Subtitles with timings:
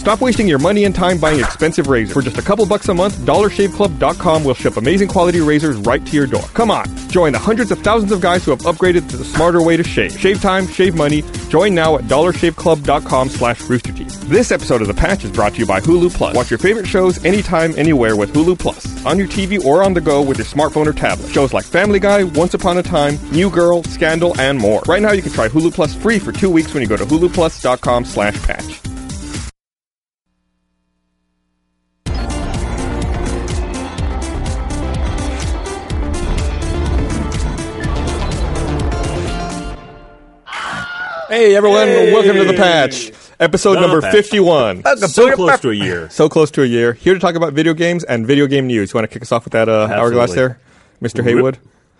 [0.00, 2.14] Stop wasting your money and time buying expensive razors.
[2.14, 6.16] For just a couple bucks a month, DollarShaveClub.com will ship amazing quality razors right to
[6.16, 6.40] your door.
[6.54, 9.62] Come on, join the hundreds of thousands of guys who have upgraded to the smarter
[9.62, 10.18] way to shave.
[10.18, 11.22] Shave time, shave money.
[11.50, 14.20] Join now at DollarShaveClub.com slash roosterteeth.
[14.22, 16.34] This episode of The Patch is brought to you by Hulu Plus.
[16.34, 19.04] Watch your favorite shows anytime, anywhere with Hulu Plus.
[19.04, 21.30] On your TV or on the go with your smartphone or tablet.
[21.30, 24.80] Shows like Family Guy, Once Upon a Time, New Girl, Scandal, and more.
[24.86, 27.04] Right now you can try Hulu Plus free for two weeks when you go to
[27.04, 28.89] huluplus.com slash patch.
[41.30, 43.12] Hey everyone, welcome to the patch.
[43.38, 44.12] Episode The number Patch.
[44.12, 44.82] 51.
[44.96, 46.10] So close to a year.
[46.10, 46.92] So close to a year.
[46.92, 48.92] Here to talk about video games and video game news.
[48.92, 50.58] You want to kick us off with that uh, hourglass there,
[51.00, 51.22] Mr.
[51.22, 51.58] Haywood?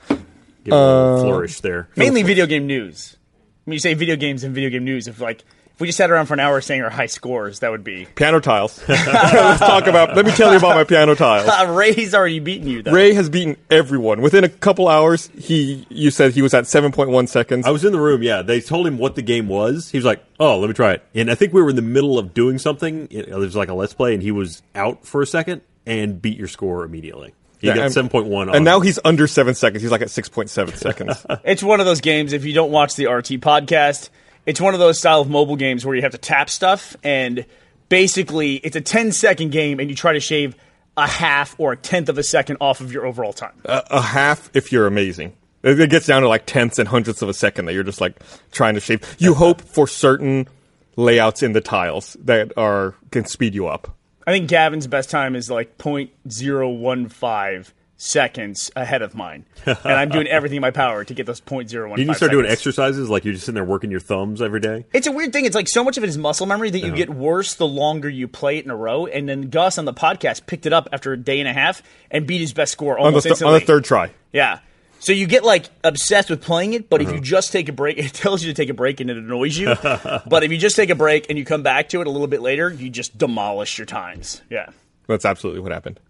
[0.08, 1.88] Give a flourish there.
[1.94, 3.18] Mainly video game news.
[3.66, 6.10] When you say video games and video game news, if like if we just sat
[6.10, 8.06] around for an hour saying our high scores, that would be.
[8.14, 8.82] Piano tiles.
[8.88, 10.14] Let's talk about.
[10.14, 11.48] Let me tell you about my piano tiles.
[11.60, 12.92] Uh, Ray's already beaten you though.
[12.92, 15.28] Ray has beaten everyone within a couple hours.
[15.36, 17.66] He, you said he was at 7.1 seconds.
[17.66, 18.22] I was in the room.
[18.22, 19.90] Yeah, they told him what the game was.
[19.90, 21.82] He was like, "Oh, let me try it." And I think we were in the
[21.82, 23.08] middle of doing something.
[23.10, 26.20] It it was like a let's play, and he was out for a second and
[26.20, 27.34] beat your score immediately.
[27.58, 29.82] He Yeah, got and- seven point one, and now he's under seven seconds.
[29.82, 31.26] He's like at 6.7 seconds.
[31.44, 32.32] It's one of those games.
[32.32, 34.08] If you don't watch the RT podcast,
[34.46, 37.44] it's one of those style of mobile games where you have to tap stuff, and
[37.88, 40.54] basically it's a 10 second game, and you try to shave
[40.96, 43.52] a half or a tenth of a second off of your overall time.
[43.64, 45.34] a half if you're amazing.
[45.62, 48.00] It it gets down to like tenths and hundredths of a second that you're just
[48.00, 48.18] like
[48.50, 49.16] trying to shave.
[49.18, 50.48] You hope for certain
[50.96, 53.94] layouts in the tiles that are can speed you up.
[54.26, 57.72] I think Gavin's best time is like 0.015
[58.02, 61.96] seconds ahead of mine, and I'm doing everything in my power to get those 0.015.
[61.96, 64.86] Did you start doing exercises like you're just sitting there working your thumbs every day?
[64.94, 65.44] It's a weird thing.
[65.44, 68.08] It's like so much of it is muscle memory that you get worse the longer
[68.08, 69.06] you play it in a row.
[69.06, 71.82] And then Gus on the podcast picked it up after a day and a half
[72.10, 74.10] and beat his best score On the, almost th- on the third try.
[74.32, 74.60] Yeah.
[74.98, 77.10] So you get like obsessed with playing it, but Uh-huh.
[77.10, 79.18] if you just take a break, it tells you to take a break and it
[79.18, 79.66] annoys you.
[79.82, 82.26] but if you just take a break and you come back to it a little
[82.28, 84.40] bit later, you just demolish your times.
[84.48, 84.70] Yeah.
[85.06, 86.00] That's absolutely what happened.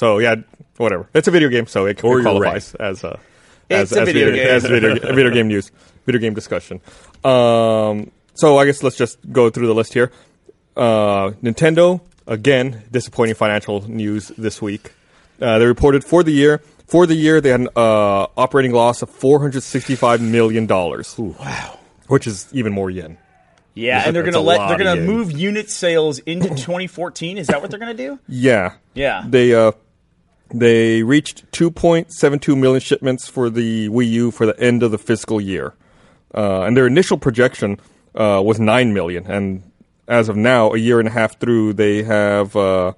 [0.00, 0.36] So yeah,
[0.78, 1.10] whatever.
[1.12, 3.20] It's a video game, so it, Or it you're qualifies as a
[3.68, 4.46] as, It's a as video game.
[4.48, 5.70] as video, video game news,
[6.06, 6.80] video game discussion.
[7.22, 10.10] Um, so I guess let's just go through the list here.
[10.74, 14.92] Uh, Nintendo again disappointing financial news this week.
[15.38, 19.02] Uh, they reported for the year for the year they had an uh, operating loss
[19.02, 21.14] of four hundred sixty five million dollars.
[21.18, 23.18] Wow, which is even more yen.
[23.74, 27.36] Yeah, and they're gonna let they're gonna move unit sales into 2014.
[27.36, 28.18] Is that what they're gonna do?
[28.26, 28.76] Yeah.
[28.94, 29.24] Yeah.
[29.28, 29.72] They uh
[30.52, 35.40] they reached 2.72 million shipments for the Wii U for the end of the fiscal
[35.40, 35.74] year.
[36.34, 37.78] Uh, and their initial projection
[38.14, 39.62] uh, was 9 million and
[40.10, 42.92] as of now, a year and a half through, they have uh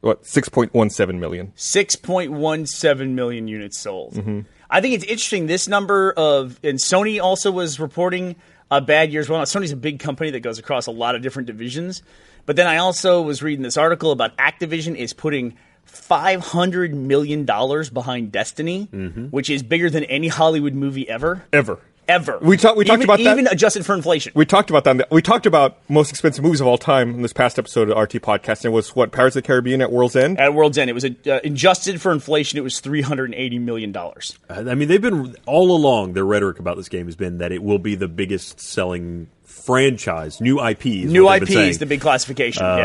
[0.00, 1.52] what 6.17 million.
[1.56, 4.14] 6.17 million units sold.
[4.14, 4.40] Mm-hmm.
[4.70, 5.46] I think it's interesting.
[5.46, 8.36] This number of, and Sony also was reporting
[8.70, 9.40] a bad year as well.
[9.40, 12.02] Now, Sony's a big company that goes across a lot of different divisions.
[12.46, 15.56] But then I also was reading this article about Activision is putting
[15.92, 19.26] $500 million behind Destiny, Mm-hmm.
[19.26, 21.44] which is bigger than any Hollywood movie ever.
[21.52, 21.78] Ever.
[22.08, 22.38] Ever.
[22.42, 24.32] We talk- we talked Even- about that- Even adjusted for inflation.
[24.34, 25.12] We talked about that.
[25.12, 28.14] We talked about most expensive movies of all time in this past episode of RT
[28.20, 28.64] podcast.
[28.64, 30.40] And it was what Pirates of the Caribbean at World's End.
[30.40, 32.58] At World's End, it was a, uh, adjusted for inflation.
[32.58, 34.36] It was three hundred and eighty million dollars.
[34.48, 36.14] I mean, they've been all along.
[36.14, 40.40] Their rhetoric about this game has been that it will be the biggest selling franchise,
[40.40, 42.64] new IP, is New what they've IP is the big classification.
[42.64, 42.76] uh,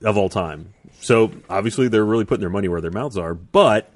[0.00, 0.72] yeah, of all time.
[1.04, 3.34] So obviously, they're really putting their money where their mouths are.
[3.34, 3.90] But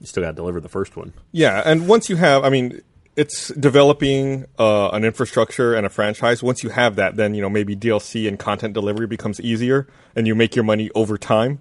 [0.00, 1.12] you still got to deliver the first one.
[1.32, 2.82] Yeah, and once you have, I mean,
[3.16, 6.42] it's developing uh, an infrastructure and a franchise.
[6.42, 10.26] Once you have that, then you know maybe DLC and content delivery becomes easier, and
[10.26, 11.60] you make your money over time.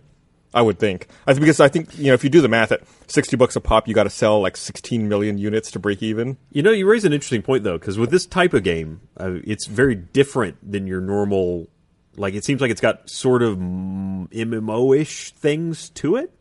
[0.56, 2.82] I would think, I, because I think you know if you do the math at
[3.08, 6.38] sixty bucks a pop, you got to sell like sixteen million units to break even.
[6.52, 9.36] You know, you raise an interesting point though, because with this type of game, uh,
[9.44, 11.68] it's very different than your normal.
[12.16, 16.32] Like, it seems like it's got sort of mm, MMO-ish things to it.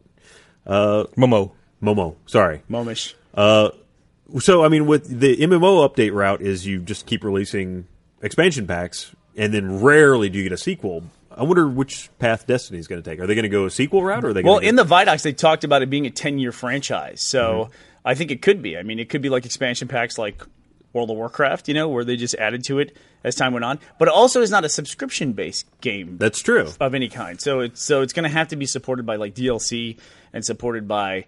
[0.66, 1.52] Momo.
[1.82, 2.62] Momo, sorry.
[2.70, 3.14] Momish.
[3.34, 7.86] So, I mean, with the MMO update route, is you just keep releasing
[8.22, 11.04] expansion packs, and then rarely do you get a sequel.
[11.30, 13.18] I wonder which path Destiny is going to take.
[13.20, 14.42] Are they going to go a sequel route, or are they?
[14.42, 17.72] Well, gonna in the Vidocs, they talked about it being a ten-year franchise, so Mm-hmm.
[18.04, 18.76] I think it could be.
[18.76, 20.42] I mean, it could be like expansion packs, like
[20.92, 23.78] World of Warcraft, you know, where they just added to it as time went on.
[23.98, 26.68] But it also is not a subscription-based game that's true.
[26.80, 27.40] of any kind.
[27.40, 29.98] So it's so it's going to have to be supported by like DLC
[30.32, 31.26] and supported by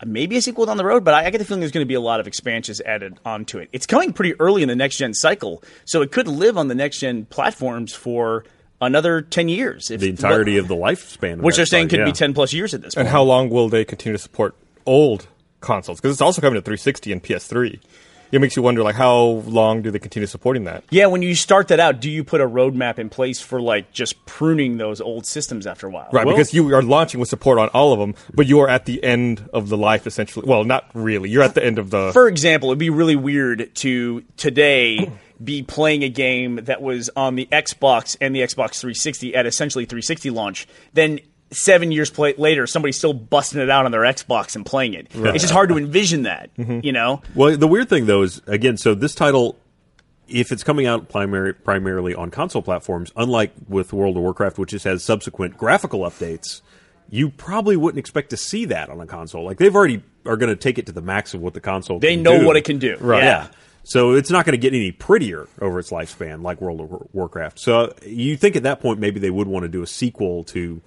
[0.00, 1.04] uh, maybe a sequel down the road.
[1.04, 3.18] But I, I get the feeling there's going to be a lot of expansions added
[3.24, 3.68] onto it.
[3.72, 6.74] It's coming pretty early in the next gen cycle, so it could live on the
[6.74, 8.44] next gen platforms for
[8.80, 9.90] another ten years.
[9.90, 12.06] If, the entirety of the lifespan, of which they're saying site, could yeah.
[12.06, 13.06] be ten plus years at this point.
[13.06, 14.54] And how long will they continue to support
[14.84, 15.26] old
[15.60, 16.00] consoles?
[16.00, 17.80] Because it's also coming to 360 and PS3.
[18.36, 20.84] It makes you wonder, like, how long do they continue supporting that?
[20.90, 23.92] Yeah, when you start that out, do you put a roadmap in place for like
[23.92, 26.08] just pruning those old systems after a while?
[26.12, 28.68] Right, Well- because you are launching with support on all of them, but you are
[28.68, 30.46] at the end of the life, essentially.
[30.46, 31.30] Well, not really.
[31.30, 32.12] You're at the end of the.
[32.12, 35.10] For example, it'd be really weird to today
[35.42, 39.86] be playing a game that was on the Xbox and the Xbox 360 at essentially
[39.86, 44.56] 360 launch, then seven years play- later, somebody's still busting it out on their Xbox
[44.56, 45.08] and playing it.
[45.14, 46.80] It's just hard to envision that, mm-hmm.
[46.82, 47.22] you know?
[47.34, 49.56] Well, the weird thing though is again, so this title,
[50.28, 54.70] if it's coming out primary, primarily on console platforms, unlike with World of Warcraft, which
[54.70, 56.62] just has subsequent graphical updates,
[57.08, 59.44] you probably wouldn't expect to see that on a console.
[59.44, 62.00] Like they've already are going to take it to the max of what the console.
[62.00, 62.46] They know do.
[62.46, 62.96] what it can do.
[63.00, 63.22] Right.
[63.22, 63.48] Yeah.
[63.84, 67.60] So it's not going to get any prettier over its lifespan like World of Warcraft.
[67.60, 70.82] So you think at that point maybe they would want to do a sequel to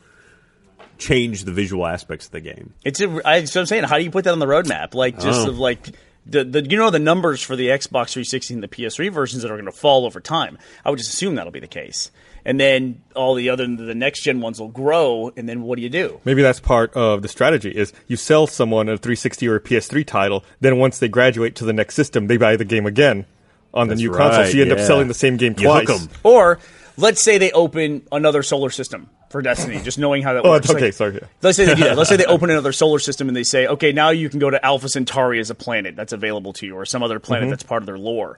[1.00, 2.74] change the visual aspects of the game.
[2.84, 4.94] It's a, I, so I'm saying, how do you put that on the roadmap?
[4.94, 5.50] Like, just Oh.
[5.50, 5.90] of like
[6.26, 9.52] the, the you know the numbers for the Xbox 360 and the PS3 versions that
[9.52, 10.58] are going to fall over time.
[10.86, 12.12] I would just assume that'll be the case,
[12.46, 15.82] and then all the other the next gen ones will grow, and then what do
[15.82, 16.20] you do?
[16.26, 20.06] Maybe that's part of the strategy is you sell someone a 360 or a PS3
[20.06, 23.26] title, then once they graduate to the next system, they buy the game again
[23.74, 24.46] on the That's new console.
[24.46, 26.60] So you end right, up selling the same game You hook Or
[26.98, 30.70] let's say they open another solar system for Destiny, just knowing how that Oh, works.
[30.70, 31.20] okay, Like, sorry.
[31.42, 31.98] Let's say they do that.
[31.98, 34.50] Let's say they open another solar system and they say, okay, now you can go
[34.50, 37.50] to Alpha Centauri as a planet that's available to you, or some other planet Mm-hmm.
[37.52, 38.38] that's part of their lore.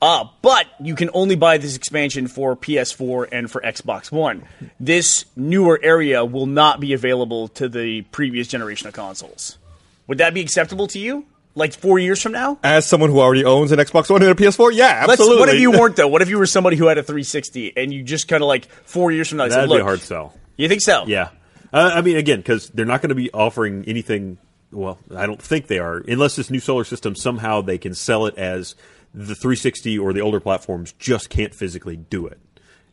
[0.00, 4.44] Uh, but you can only buy this expansion for PS4 and for Xbox One.
[4.78, 9.58] This newer area will not be available to the previous generation of consoles.
[10.06, 11.24] Would that be acceptable to you?
[11.58, 12.58] Like four years from now?
[12.62, 15.40] As someone who already owns an Xbox One and a PS4, yeah, Let's, absolutely.
[15.40, 16.08] what if you weren't though?
[16.08, 18.66] What if you were somebody who had a 360 and you just kind of like
[18.84, 19.44] four years from now?
[19.44, 20.34] said, That'd Look, be a hard sell.
[20.56, 21.04] You think so?
[21.06, 21.30] Yeah,
[21.72, 24.38] uh, I mean, again, because they're not going to be offering anything.
[24.70, 28.26] Well, I don't think they are, unless this new solar system somehow they can sell
[28.26, 28.74] it as
[29.14, 32.38] the 360 or the older platforms just can't physically do it.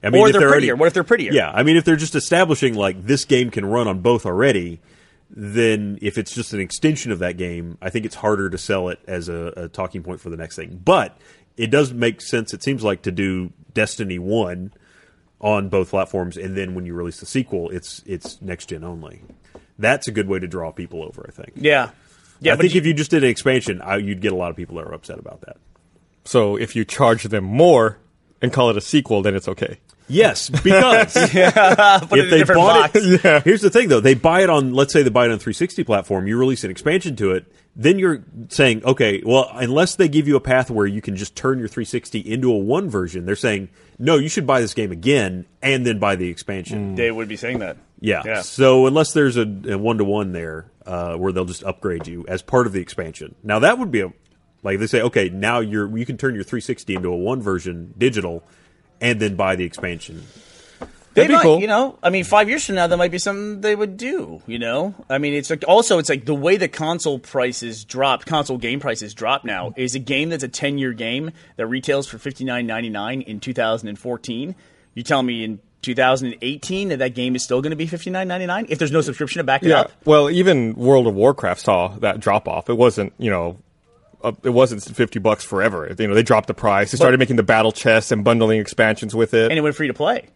[0.02, 0.76] I mean, Or if they're already- prettier.
[0.76, 1.32] What if they're prettier?
[1.34, 4.80] Yeah, I mean, if they're just establishing like this game can run on both already,
[5.30, 8.90] then if it's just an extension of that game, I think it's harder to sell
[8.90, 10.82] it as a, a talking point for the next thing.
[10.84, 11.18] But
[11.58, 12.54] it does make sense.
[12.54, 14.72] It seems like to do Destiny One
[15.42, 19.22] on both platforms, and then when you release the sequel, it's it's next gen only.
[19.78, 21.26] That's a good way to draw people over.
[21.28, 21.54] I think.
[21.56, 21.92] Yeah.
[22.42, 24.36] Yeah, I but think you- if you just did an expansion, I, you'd get a
[24.36, 25.58] lot of people that are upset about that.
[26.26, 27.98] So if you charge them more
[28.42, 29.80] and call it a sequel, then it's okay.
[30.08, 32.96] Yes, because it if they bought box.
[32.96, 35.40] it, here's the thing though: they buy it on, let's say they buy it on
[35.40, 36.28] 360 platform.
[36.28, 40.36] You release an expansion to it, then you're saying, okay, well, unless they give you
[40.36, 43.70] a path where you can just turn your 360 into a one version, they're saying,
[44.00, 46.96] no, you should buy this game again and then buy the expansion.
[46.96, 47.78] They would be saying that.
[48.00, 48.22] Yeah.
[48.26, 48.42] Yeah.
[48.42, 52.42] So unless there's a one to one there, uh, where they'll just upgrade you as
[52.42, 53.36] part of the expansion.
[53.44, 54.14] Now that would be a
[54.64, 57.94] like they say, okay, now you're you can turn your 360 into a one version
[57.98, 58.44] digital,
[59.02, 60.24] and then buy the expansion.
[60.80, 61.62] They That'd be might, cool.
[61.62, 61.98] you know.
[62.04, 64.42] I mean, five years from now, that might be something they would do.
[64.48, 68.26] You know, I mean, it's like also it's like the way the console prices drop,
[68.26, 72.06] console game prices drop now is a game that's a ten year game that retails
[72.06, 74.56] for fifty nine ninety nine in two thousand and fourteen.
[74.94, 78.28] You tell me in 2018 that that game is still going to be fifty nine
[78.28, 79.82] ninety nine if there's no subscription to back it Yeah.
[79.82, 79.92] up.
[80.04, 82.70] Well, even World of Warcraft saw that drop off.
[82.70, 83.58] It wasn't, you know,
[84.26, 85.94] uh, it wasn't 50 bucks forever.
[85.98, 86.92] You know, they dropped the price.
[86.92, 89.52] They started making the battle chests and bundling expansions with it.
[89.52, 90.28] and it went free to play,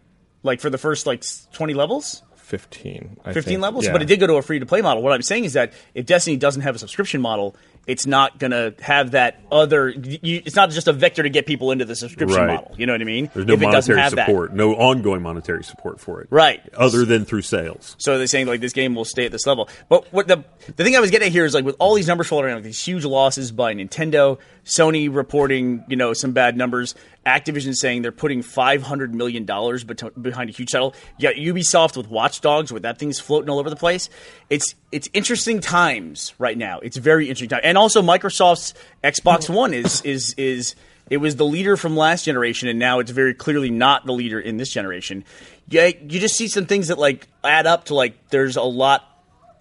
[0.42, 2.22] like for the first like twenty levels.
[2.36, 3.18] 15.
[3.24, 3.62] I 15 think.
[3.62, 3.92] levels, Yeah.
[3.92, 5.04] but it did go to a free to play model.
[5.04, 7.54] What I'm saying is that if Destiny doesn't have a subscription model,
[7.86, 9.88] it's not going to have that other.
[9.88, 12.54] You, it's not just a vector to get people into the subscription Right.
[12.54, 12.74] model.
[12.78, 13.30] You know what I mean?
[13.34, 14.26] There's no if monetary have that.
[14.26, 16.60] support, no ongoing monetary support for it, Right.
[16.74, 17.96] Other than through sales.
[17.98, 19.68] So they're saying like this game will stay at this level.
[19.88, 20.44] But what the
[20.76, 22.56] the thing I was getting at here is like with all these numbers floating around,
[22.58, 26.94] like these huge losses by Nintendo, Sony reporting you know some bad numbers,
[27.26, 30.94] Activision saying they're putting five hundred million dollars behind a huge title.
[31.18, 34.08] You got Ubisoft with Watch Dogs, with that thing's floating all over the place.
[34.48, 36.78] It's it's interesting times right now.
[36.80, 38.72] It's very interesting time, and also Microsoft's
[39.04, 39.54] Xbox mm.
[39.54, 40.74] One is is is
[41.10, 44.40] it was the leader from last generation, and now it's very clearly not the leader
[44.40, 45.24] in this generation.
[45.68, 49.04] Yeah, you just see some things that like add up to like there's a lot,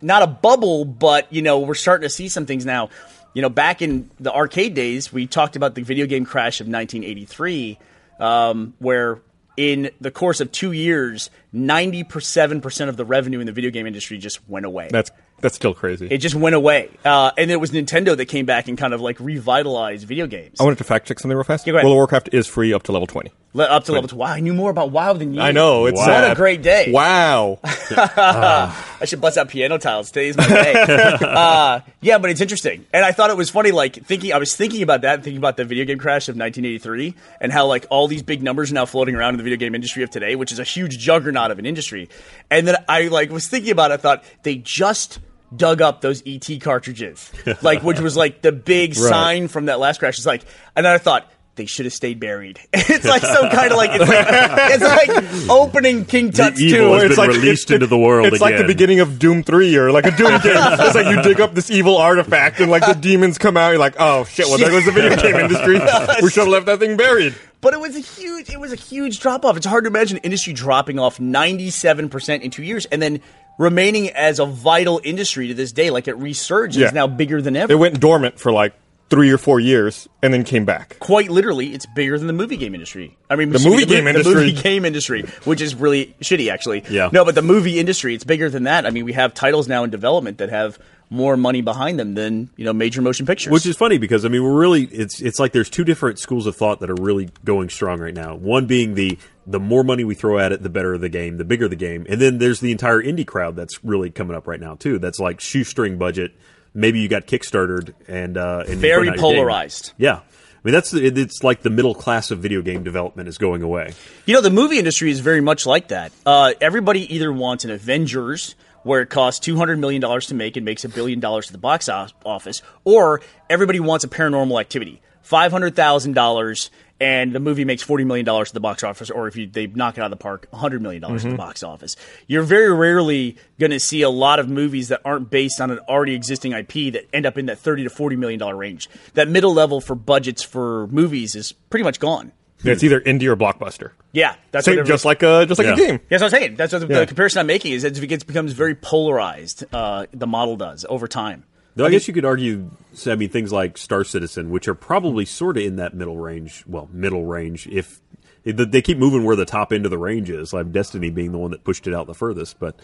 [0.01, 2.89] not a bubble, but you know we're starting to see some things now.
[3.33, 6.67] You know, back in the arcade days, we talked about the video game crash of
[6.67, 7.77] 1983,
[8.19, 9.21] um, where
[9.55, 14.17] in the course of two years, 97% of the revenue in the video game industry
[14.17, 14.87] just went away.
[14.91, 16.07] That's That's still crazy.
[16.09, 19.01] It just went away, uh, and it was Nintendo that came back and kind of
[19.01, 20.57] like revitalized video games.
[20.59, 21.65] I wanted to fact check something real fast.
[21.65, 21.85] Yeah, go ahead.
[21.85, 23.31] World of Warcraft is free up to level 20.
[23.53, 24.19] Le- up to level twenty.
[24.19, 25.41] Wow, I knew more about WoW than you.
[25.41, 25.87] I know.
[25.87, 25.97] It's.
[25.97, 26.91] What a great day.
[26.91, 27.59] Wow.
[27.63, 30.11] I should bust out piano tiles.
[30.11, 30.73] Today's my day.
[31.21, 33.71] uh, yeah, but it's interesting, and I thought it was funny.
[33.71, 37.15] Like thinking, I was thinking about that, thinking about the video game crash of 1983,
[37.41, 39.73] and how like all these big numbers are now floating around in the video game
[39.73, 42.07] industry of today, which is a huge juggernaut of an industry.
[42.51, 43.89] And then I like was thinking about.
[43.89, 45.19] it, I thought they just
[45.55, 49.99] dug up those ET cartridges, like which was like the big sign from that last
[49.99, 50.17] crash.
[50.17, 50.43] It's like,
[50.75, 51.31] and then I thought.
[51.55, 52.57] They should have stayed buried.
[52.73, 54.27] it's like some kind of like it's like
[54.71, 56.93] it's like opening King Tut's evil two.
[56.93, 59.43] has It's been like- released it- into the world It's like the beginning of Doom
[59.43, 60.53] 3 or like a Doom game.
[60.55, 63.71] It's like you dig up this evil artifact and like the demons come out.
[63.71, 65.81] You're like, oh shit, well, there goes the video game industry.
[66.23, 67.35] We should have left that thing buried.
[67.59, 69.57] But it was a huge, it was a huge drop off.
[69.57, 73.19] It's hard to imagine industry dropping off ninety seven percent in two years, and then
[73.59, 75.91] remaining as a vital industry to this day.
[75.91, 76.89] Like it resurges Yeah.
[76.91, 77.71] now bigger than ever.
[77.71, 78.73] It went dormant for like
[79.11, 80.95] three or four years and then came back.
[80.99, 83.17] Quite literally, it's bigger than the movie game industry.
[83.29, 84.33] I mean, The excuse me, movie game the industry.
[84.35, 86.83] movie game industry, which is really shitty, actually.
[86.89, 87.09] Yeah.
[87.11, 88.85] No, but the movie industry, it's bigger than that.
[88.85, 90.77] I mean, we have titles now in development that have
[91.11, 93.51] more money behind them than you know major motion pictures.
[93.51, 96.45] Which is funny because I mean we're really it's it's like there's two different schools
[96.45, 98.35] of thought that are really going strong right now.
[98.35, 99.17] One being the
[99.49, 102.05] the more money we throw at it, the better the game, the bigger the game.
[102.07, 104.99] And then there's the entire indie crowd that's really coming up right now too.
[104.99, 106.33] That's like shoestring budget.
[106.73, 109.37] Maybe you got kickstarted and uh, and Very putting out your game.
[109.37, 109.93] polarized.
[109.97, 110.21] Yeah, I
[110.63, 113.93] mean that's it's like the middle class of video game development is going away.
[114.27, 116.11] You know, the movie industry is very much like that.
[116.25, 118.53] Uh, everybody either wants an Avengers,
[118.83, 121.53] where it costs two hundred million dollars to make and makes a billion dollars to
[121.53, 127.39] the box office, or everybody wants a Paranormal Activity, five hundred thousand dollars, and the
[127.39, 130.01] movie makes forty million dollars to the box office, or if you, they knock it
[130.01, 131.95] out of the park, hundred million dollars to the box office.
[132.27, 135.79] You're very rarely going to see a lot of movies that aren't based on an
[135.87, 138.89] already existing IP that end up in that thirty to forty million dollar range.
[139.13, 142.31] That middle level for budgets for movies is pretty much gone.
[142.61, 143.91] It's either indie or blockbuster.
[144.11, 145.73] Yeah, that's Same, just like a just like Yeah.
[145.73, 145.99] a game.
[146.09, 146.55] That's what I'm saying.
[146.57, 146.99] That's what the, Yeah.
[146.99, 149.63] the comparison I'm making is that it gets, becomes very polarized.
[149.73, 151.45] Uh, the model does over time.
[151.75, 152.71] Though I guess you could argue,
[153.05, 156.63] I mean, things like Star Citizen, which are probably sort of in that middle range.
[156.67, 157.67] Well, middle range.
[157.67, 158.01] If
[158.43, 161.37] they keep moving where the top end of the range is, like Destiny being the
[161.37, 162.75] one that pushed it out the furthest, but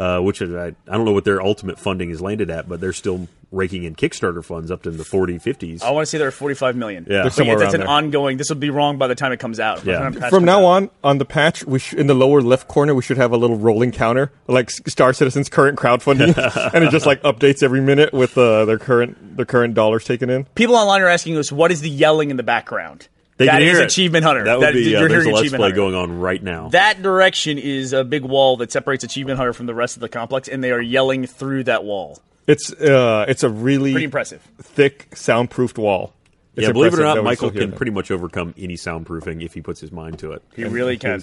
[0.00, 2.80] uh, which is, I, I don't know what their ultimate funding is landed at, but
[2.80, 5.82] they're still raking in Kickstarter funds up to the 40, 50s.
[5.82, 7.02] I want to say there are 45 million.
[7.04, 7.08] Yeah.
[7.14, 7.88] They're But somewhere that's around an there.
[7.88, 8.36] ongoing.
[8.36, 9.84] This will be wrong by the time it comes out.
[9.84, 9.98] Yeah.
[9.98, 10.64] time the patch From now out.
[10.66, 13.36] on, on the patch, we sh- in the lower left corner, we should have a
[13.36, 16.34] little rolling counter, like Star Citizen's current crowdfunding,
[16.74, 20.30] and it just like updates every minute with uh, their current their current dollars taken
[20.30, 20.44] in.
[20.54, 23.08] people online are asking us, "What is the yelling in the background?"
[23.40, 23.84] They That can is it.
[23.86, 24.44] Achievement Hunter.
[24.44, 25.76] That would That- be, you're uh, there's a Let's Achievement Play Hunter.
[25.76, 26.68] going on right now.
[26.68, 30.10] That direction is a big wall that separates Achievement Hunter from the rest of the
[30.10, 32.18] complex, and they are yelling through that wall.
[32.46, 34.42] It's uh, it's a really Pretty impressive.
[34.60, 36.12] thick, soundproofed wall.
[36.54, 37.76] It's yeah, believe it or not, Michael can that.
[37.76, 40.42] pretty much overcome any soundproofing if he puts his mind to it.
[40.54, 41.22] He really can.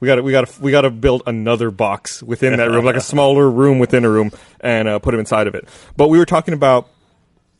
[0.00, 2.84] We got to we got to we got to build another box within that room,
[2.84, 5.66] like a smaller room within a room, and uh, put him inside of it.
[5.96, 6.90] But we were talking about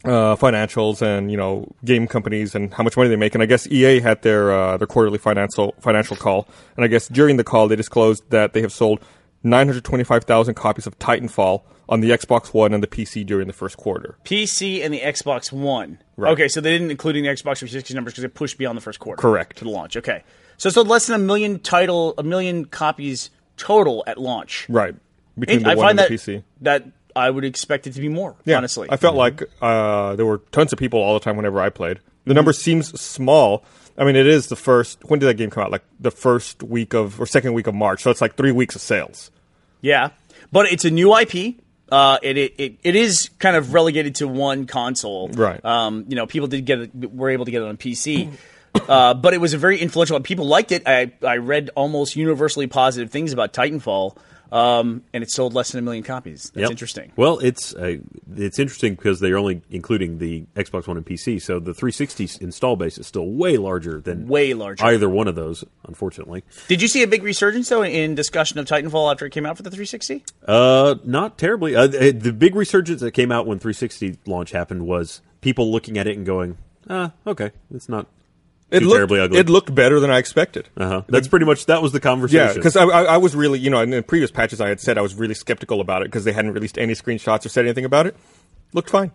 [0.06, 3.46] uh, financials and you know game companies and how much money they make, and I
[3.46, 7.44] guess EA had their uh, their quarterly financial financial call, and I guess during the
[7.44, 9.00] call they disclosed that they have sold
[9.42, 14.16] 925,000 copies of Titanfall on the Xbox One and the PC during the first quarter.
[14.24, 15.98] PC and the Xbox One.
[16.16, 16.32] Right.
[16.32, 18.82] Okay, so they didn't include in the Xbox 360 numbers because it pushed beyond the
[18.82, 19.20] first quarter.
[19.20, 19.58] Correct.
[19.58, 19.96] To the launch.
[19.96, 20.24] Okay.
[20.56, 24.66] So so less than a million title, a million copies total at launch.
[24.68, 24.96] Right
[25.38, 26.42] between the I one find and that the PC.
[26.62, 26.84] that
[27.16, 28.36] I would expect it to be more.
[28.44, 31.60] Yeah, honestly, I felt like uh, there were tons of people all the time whenever
[31.60, 31.98] I played.
[32.24, 33.64] The number seems small.
[33.98, 35.02] I mean, it is the first.
[35.04, 35.70] When did that game come out?
[35.70, 38.02] Like the first week of or second week of March.
[38.02, 39.30] So it's like three weeks of sales.
[39.80, 40.10] yeah,
[40.52, 41.56] but it's a new IP.
[41.90, 45.28] Uh, it, it, it it is kind of relegated to one console.
[45.28, 45.64] Right.
[45.64, 48.32] Um, you know, people did get it, were able to get it on PC.
[48.88, 50.20] Uh, but it was a very influential.
[50.20, 50.82] People liked it.
[50.86, 54.16] I I read almost universally positive things about Titanfall,
[54.52, 56.50] um, and it sold less than a million copies.
[56.54, 56.70] That's Yep.
[56.70, 57.12] interesting.
[57.16, 57.96] Well, it's uh,
[58.36, 62.76] it's interesting because they're only including the Xbox One and PC, so the 360 install
[62.76, 64.84] base is still way larger than Way larger.
[64.84, 65.64] either one of those.
[65.86, 69.46] Unfortunately, Did you see a big resurgence though in discussion of Titanfall after it came
[69.46, 70.24] out for the 360?
[70.46, 71.74] uh, not terribly.
[71.74, 75.98] Uh, the the big resurgence that came out when 360 launch happened was people looking
[75.98, 76.56] at it and going,
[76.88, 78.06] "Ah, okay, it's not
[78.70, 80.68] It too looked, terribly ugly." It looked better than I expected.
[80.76, 81.02] uh-huh.
[81.08, 82.46] That's pretty much that was the conversation.
[82.48, 84.80] Yeah, because I, I, I was really, you know, in the previous patches I had
[84.80, 87.64] said I was really skeptical about it because they hadn't released any screenshots or said
[87.64, 88.16] anything about it.
[88.72, 89.12] Looked fine.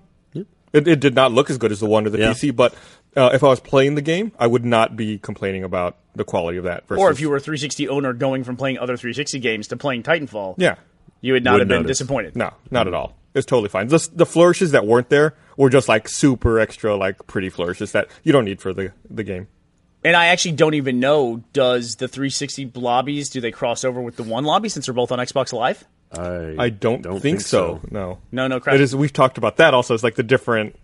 [0.74, 2.32] It, it did not look as good as the one to the Yeah.
[2.32, 2.74] PC, but
[3.18, 6.58] uh, if I was playing the game, I would not be complaining about the quality
[6.58, 6.88] of that.
[6.88, 9.76] Versus, Or if you were a 360 owner going from playing other 360 games to
[9.76, 10.76] playing Titanfall, yeah,
[11.20, 11.98] you would not Wouldn't have been notice.
[11.98, 12.38] disappointed.
[12.38, 13.18] no, not at all.
[13.34, 13.88] Is totally fine.
[13.88, 18.08] The, the flourishes that weren't there were just like super extra, like pretty flourishes that
[18.24, 19.48] you don't need for the the game.
[20.04, 24.16] And I actually don't even know does the 360 lobbies do they cross over with
[24.16, 25.86] the one lobby since they're both on Xbox Live?
[26.12, 27.80] I, I don't, think, so.
[27.90, 28.76] No, No, no crap.
[28.76, 28.96] It is.
[28.96, 29.74] We've talked about that.
[29.74, 30.76] Also, it's like the different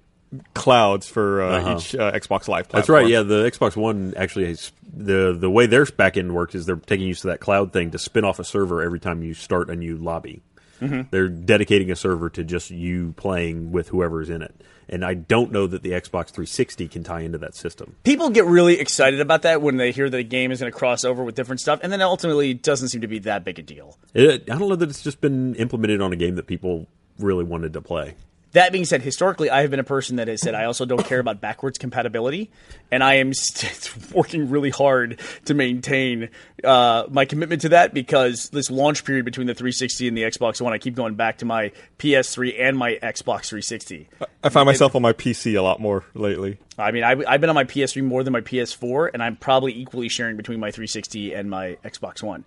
[0.54, 2.70] clouds for uh, each uh, Xbox Live.
[2.70, 2.80] Platform.
[2.80, 3.08] That's right.
[3.08, 7.08] Yeah, the Xbox One actually has, the the way their backend works is they're taking
[7.08, 9.76] use of that cloud thing to spin off a server every time you start a
[9.76, 10.44] new lobby.
[10.82, 11.10] Mm-hmm.
[11.12, 14.54] They're dedicating a server to just you playing with whoever's in it.
[14.90, 17.98] And I don't know that the Xbox 360 can tie into that system.
[18.04, 20.78] People get really excited about that when they hear that a game is going to
[20.78, 23.60] cross over with different stuff, and then ultimately it doesn't seem to be that big
[23.60, 23.98] a deal.
[24.14, 26.88] It, I don't know that it's just been implemented on a game that people
[27.20, 28.16] really wanted to play.
[28.54, 31.06] That being said, historically, I have been a person that has said I also don't
[31.06, 32.50] care about backwards compatibility,
[32.92, 36.30] and I am st- working really hard to maintain
[36.64, 40.62] uh, my commitment to that because this launch period between the 360 and the Xbox
[40.62, 44.08] One, I keep going back to my PS3 and my Xbox 360.
[44.44, 46.58] I find myself on my PC a lot more lately.
[46.78, 49.74] I mean, I, I've been on my PS3 more than my PS4, and I'm probably
[49.78, 52.46] equally sharing between my 360 and my Xbox One.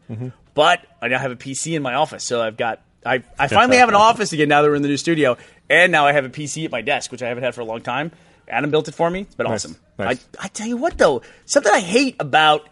[0.55, 2.81] But I now have a PC in my office, so I've got.
[3.05, 5.39] I, I finally have an office again now that we're in the new studio,
[5.71, 7.65] and now I have a PC at my desk, which I haven't had for a
[7.65, 8.13] long time.
[8.49, 9.21] Adam built it for me.
[9.21, 9.77] It's been Nice, awesome.
[9.99, 10.27] nice.
[10.39, 12.69] I, I tell you what, though, something I hate about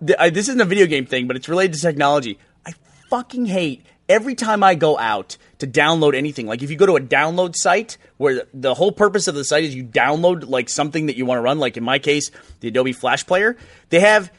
[0.00, 2.38] the, I, this isn't a video game thing, but it's related to technology.
[2.64, 2.72] I
[3.10, 6.46] fucking hate every time I go out to download anything.
[6.46, 9.44] Like if you go to a download site where the, the whole purpose of the
[9.44, 11.58] site is you download like something that you want to run.
[11.58, 12.30] Like in my case,
[12.60, 13.56] the Adobe Flash Player.
[13.90, 14.32] They have.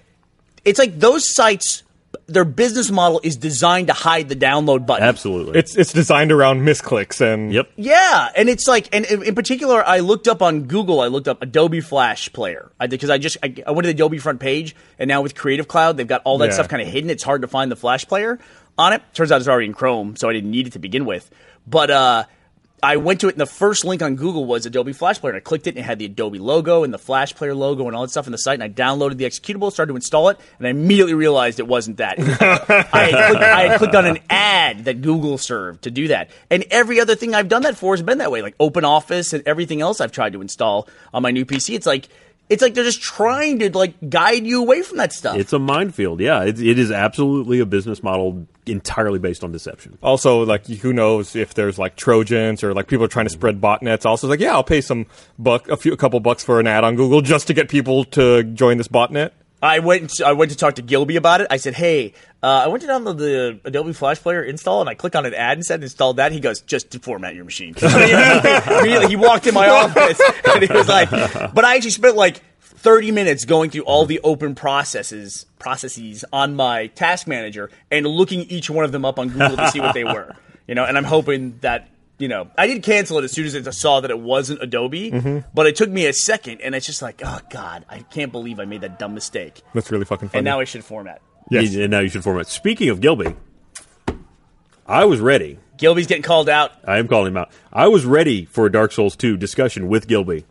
[0.64, 1.84] It's like those sites.
[2.30, 5.06] Their business model is designed to hide the download button.
[5.08, 5.60] Absolutely.
[5.60, 7.70] It's it's designed around misclicks and yep.
[7.76, 11.02] Yeah, and it's like, and in in particular, I looked up on Google.
[11.02, 13.96] I looked up Adobe Flash Player I because I just I, I went to the
[13.96, 16.54] Adobe front page, and now with Creative Cloud, they've got all that Yeah.
[16.54, 17.10] stuff kind of hidden.
[17.10, 18.40] It's hard to find the Flash Player
[18.78, 19.02] on it.
[19.14, 21.30] Turns out it's already in Chrome, so I didn't need it to begin with.
[21.68, 22.24] But uh,
[22.82, 25.38] I went to it, and the first link on Google was Adobe Flash Player, and
[25.38, 27.96] I clicked it, and it had the Adobe logo and the Flash Player logo and
[27.96, 28.60] all that stuff in the site.
[28.60, 31.98] And I downloaded the executable, started to install it, and I immediately realized it wasn't
[31.98, 32.20] that.
[32.20, 36.30] I, had clicked, I had clicked on an ad that Google served to do that,
[36.50, 39.34] and every other thing I've done that for has been that way, like Open Office
[39.34, 41.76] and everything else I've tried to install on my new PC.
[41.76, 42.08] It's like
[42.50, 45.38] it's like they're just trying to like guide you away from that stuff.
[45.38, 46.20] It's a minefield.
[46.20, 49.98] Yeah, it, it is absolutely a business model entirely based on deception.
[50.02, 53.60] also like who knows if there's like trojans or like people are trying to spread
[53.60, 55.06] botnets also like yeah i'll pay some
[55.38, 58.04] buck a few a couple bucks for an ad on google just to get people
[58.06, 60.22] to join this botnet I went.
[60.22, 61.48] I went to talk to Gilby about it.
[61.50, 64.94] I said, "Hey, uh, I went to download the Adobe Flash Player install, and I
[64.94, 67.76] click on an ad and said install that." He goes, "Just to format your machine."
[69.10, 72.42] He walked in my office and he was like, "But I actually spent like
[72.80, 78.42] 30 minutes going through all the open processes processes on my task manager and looking
[78.44, 80.36] each one of them up on Google to see what they were.
[80.68, 81.90] You know, and I'm hoping that."
[82.20, 85.10] You know, I did cancel it as soon as I saw that it wasn't Adobe,
[85.10, 85.48] mm-hmm.
[85.54, 88.60] but it took me a second, and it's just like, oh god, I can't believe
[88.60, 89.62] I made that dumb mistake.
[89.74, 91.22] that's really fucking funny And now I should format.
[91.50, 91.74] Yes.
[91.76, 92.48] And now you should format.
[92.48, 93.36] Speaking of Gilby,
[94.86, 95.60] I was ready.
[95.78, 96.74] Gilby's getting called out.
[96.86, 97.52] I am calling him out.
[97.72, 100.46] I was ready for a Dark Souls 2 discussion with Gilby.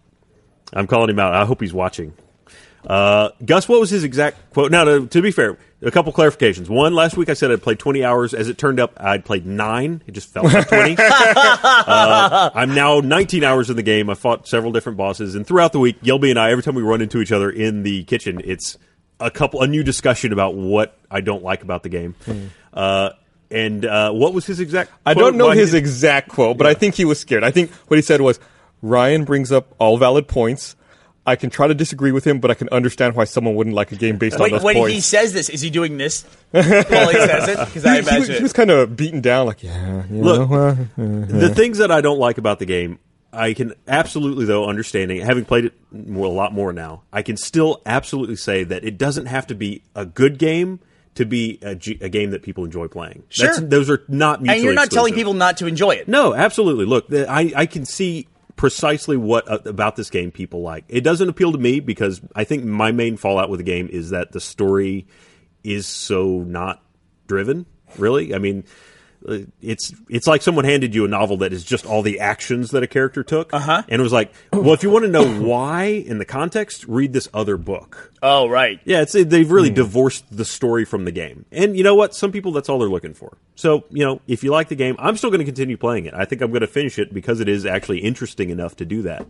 [0.73, 1.35] I'm calling him out.
[1.35, 2.15] I hope he's watching.
[2.87, 4.71] Uh, Gus, what was his exact quote?
[4.71, 6.69] Now, to, to be fair, a couple clarifications.
[6.69, 8.35] One, last week I said I'd played 20 hours.
[8.35, 10.03] As it turned up, I'd played nine.
[10.07, 10.97] It just felt like 20.
[10.99, 14.09] uh, I'm now 19 hours in the game.
[14.11, 16.83] I fought several different bosses, and throughout the week, Gilby and I, every time we
[16.83, 18.79] run into each other in the kitchen, it's
[19.21, 22.15] a couple a new discussion about what I don't like about the game.
[22.73, 23.11] Uh,
[23.51, 24.93] and uh, what was his exact?
[25.05, 27.45] I don't know Why his exact quote, but I think he was scared.
[27.45, 28.39] I think what he said was,
[28.83, 30.75] "Ryan brings up all valid points.
[31.27, 33.93] I can try to disagree with him, but I can understand why someone wouldn't like
[33.93, 36.23] a game based on Wait, those when points." he says this, is he doing this
[36.53, 37.59] while he says it?
[37.67, 40.49] Because I he, he was, he was kind of beaten down, like, yeah, you Look,
[40.51, 42.99] know, uh, the things that I don't like about the game,
[43.31, 47.37] I can absolutely, though, understanding having played it more, a lot more now, I can
[47.37, 50.81] still absolutely say that it doesn't have to be a good game
[51.17, 53.25] to be a, G- a game that people enjoy playing.
[53.29, 53.49] Sure.
[53.49, 56.09] That's, those are not mutually and you're not telling people not to enjoy it.
[56.09, 56.87] No, absolutely.
[56.87, 60.85] Look, the- I, I can see precisely what uh, about this game people like.
[60.89, 64.11] It doesn't appeal to me because I think my main fallout with the game is
[64.11, 65.07] that the story
[65.65, 66.83] is so not
[67.27, 67.65] driven.
[67.97, 68.65] Really, I mean,
[69.61, 72.83] it's it's like someone handed you a novel that is just all the actions that
[72.83, 73.83] a character took, uh-huh.
[73.89, 77.13] and it was like, well, if you want to know why in the context, read
[77.13, 78.13] this other book.
[78.23, 78.81] Oh, right.
[78.85, 81.45] Yeah, it's they've really divorced the story from the game.
[81.53, 82.15] And you know what?
[82.15, 83.37] Some people that's all they're looking for.
[83.55, 86.15] So, you know, if you like the game, I'm still going to continue playing it.
[86.15, 89.03] I think I'm going to finish it because it is actually interesting enough to do
[89.03, 89.27] that.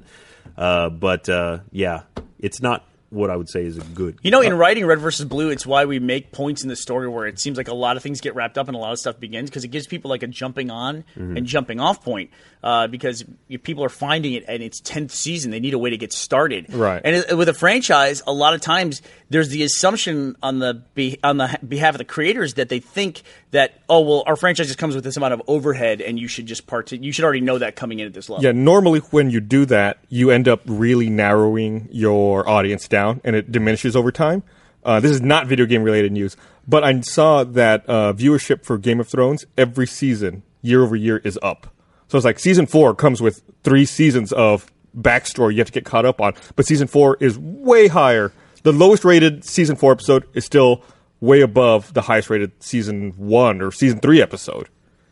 [0.57, 2.03] Uh, but uh, yeah,
[2.39, 4.19] it's not what I would say is a good.
[4.23, 7.09] You know, in writing Red versus Blue, it's why we make points in the story
[7.09, 8.99] where it seems like a lot of things get wrapped up and a lot of
[8.99, 11.37] stuff begins because it gives people like a jumping on Mm-hmm.
[11.37, 12.31] and jumping off point.
[12.63, 13.25] Uh, because
[13.63, 16.73] people are finding it in its tenth season, they need a way to get started.
[16.75, 17.01] Right.
[17.05, 21.19] And it, with a franchise, a lot of times there's the assumption on the be,
[21.23, 24.79] on the behalf of the creators that they think that oh well, our franchise just
[24.79, 26.91] comes with this amount of overhead, and you should just part.
[26.91, 28.45] You should already know that coming in at this level.
[28.45, 33.37] Yeah, normally when you do that, you end up really narrowing your audience down, and
[33.37, 34.43] it diminishes over time.
[34.85, 38.79] Uh, this is not video game related news, but I saw that uh, viewership for
[38.79, 41.67] Game of Thrones every season, year over year, is up.
[42.09, 45.85] So it's like season four comes with three seasons of backstory you have to get
[45.85, 48.33] caught up on, but season four is way higher.
[48.63, 50.83] The lowest rated season four episode is still
[51.21, 54.69] way above the highest rated season one or season three episode.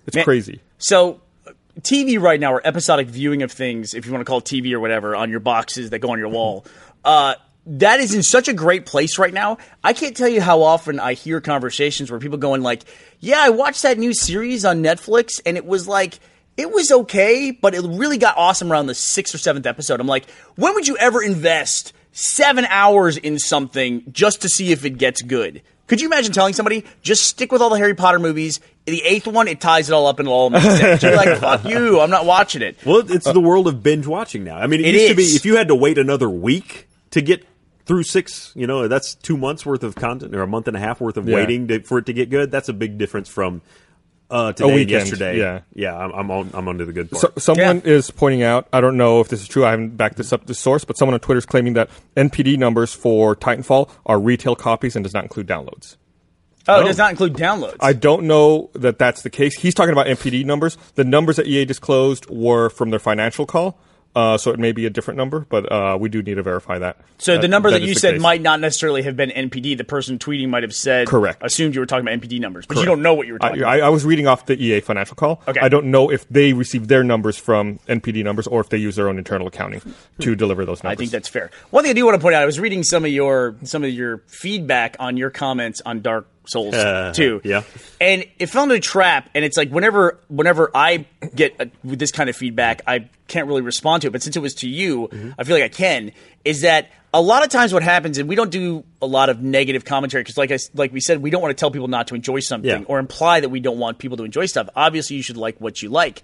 [0.07, 0.61] It's Man- crazy.
[0.79, 1.20] So,
[1.81, 4.72] TV right now, or episodic viewing of things, if you want to call it TV
[4.72, 6.64] or whatever, on your boxes that go on your wall,
[7.05, 7.35] uh,
[7.66, 9.59] that is in such a great place right now.
[9.83, 12.83] I can't tell you how often I hear conversations where people going like,
[13.20, 16.18] "Yeah, I watched that new series on Netflix, and it was like."
[16.59, 20.00] It was okay, but it really got awesome around the sixth or seventh episode.
[20.00, 20.24] I'm like,
[20.55, 25.20] when would you ever invest seven hours in something just to see if it gets
[25.20, 25.61] good?
[25.87, 28.61] Could you imagine telling somebody just stick with all the Harry Potter movies?
[28.87, 31.02] The eighth one, it ties it all up and it all makes sense.
[31.02, 32.79] You're like, fuck you, I'm not watching it.
[32.87, 34.57] Well, it's the world of binge watching now.
[34.57, 37.20] I mean, it, It used to be if you had to wait another week to
[37.20, 37.44] get
[37.87, 40.81] through six, you know, that's two months worth of content or a month and a
[40.81, 41.37] half worth of Yeah.
[41.37, 42.51] waiting to, for it to get good.
[42.51, 43.62] That's a big difference from
[44.29, 45.38] uh, today and yesterday.
[45.38, 45.61] yeah.
[45.72, 47.20] yeah, I'm I'm, on, I'm under the good part.
[47.20, 47.92] So, someone Yeah.
[47.92, 50.40] is pointing out, I don't know if this is true, I haven't backed this up
[50.40, 54.18] to the source, but someone on Twitter is claiming that NPD numbers for Titanfall are
[54.18, 55.96] retail copies and does not include downloads.
[56.68, 57.77] Oh, it does not include downloads.
[57.79, 59.57] I don't know that that's the case.
[59.61, 60.77] He's talking about NPD numbers.
[60.96, 63.79] The numbers that EA disclosed were from their financial call,
[64.16, 66.79] uh, so it may be a different number, but uh, we do need to verify
[66.79, 66.96] that.
[67.18, 68.22] so the number that you said case.
[68.22, 69.76] might not necessarily have been NPD.
[69.76, 71.42] The person tweeting might have said, Correct.
[71.44, 73.62] assumed you were talking about NPD numbers, but you don't know what you were talking
[73.62, 73.83] I, about.
[73.83, 75.42] I, I was reading off the EA financial call.
[75.46, 75.61] Okay.
[75.61, 78.96] I don't know if they received their numbers from NPD numbers or if they use
[78.96, 79.83] their own internal accounting
[80.20, 80.96] to deliver those numbers.
[80.96, 81.50] I think that's fair.
[81.68, 83.85] One thing I do want to point out, I was reading some of your some
[83.85, 87.40] of your feedback on your comments on Dark Souls Uh, 2.
[87.44, 87.62] yeah.
[88.00, 91.98] And it fell into a trap and it's like whenever whenever I get a, with
[91.98, 94.68] this kind of feedback, I can't really respond to it, but since it was to
[94.68, 96.12] you, I feel like I can
[96.44, 99.42] is that a lot of times what happens and we don't do a lot of
[99.42, 102.09] negative commentary because like I like we said we don't want to tell people not
[102.09, 102.85] to enjoy something Yeah.
[102.87, 104.68] or imply that we don't want people to enjoy stuff.
[104.76, 106.22] Obviously you should like what you like.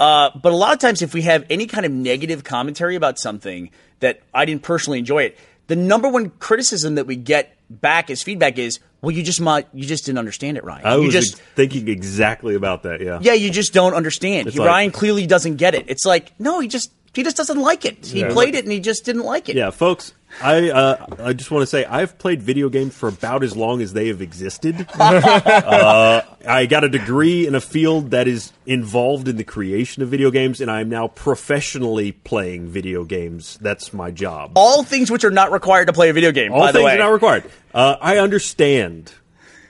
[0.00, 3.18] Uh, but a lot of times, if we have any kind of negative commentary about
[3.18, 8.10] something that I didn't personally enjoy it, the number one criticism that we get back
[8.10, 10.84] as feedback is, "Well, you just might, you just didn't understand it, Ryan.
[10.86, 13.00] I you was just, thinking exactly about that.
[13.00, 14.48] Yeah, yeah, you just don't understand.
[14.50, 15.84] He- like- Ryan clearly doesn't get it.
[15.88, 18.06] It's like, no, he just, he just doesn't like it.
[18.06, 18.32] He Yeah.
[18.32, 19.56] played it and he just didn't like it.
[19.56, 23.42] Yeah, folks, I uh, I just want to say I've played video games for about
[23.42, 24.86] as long as they have existed.
[24.98, 30.08] uh, I got a degree in a field that is involved in the creation of
[30.08, 33.58] video games, and I'm now professionally playing video games.
[33.60, 34.52] That's my job.
[34.54, 36.52] All things which are not required to play a video game.
[36.52, 37.44] All by things the way, are not required.
[37.74, 39.12] Uh, I understand.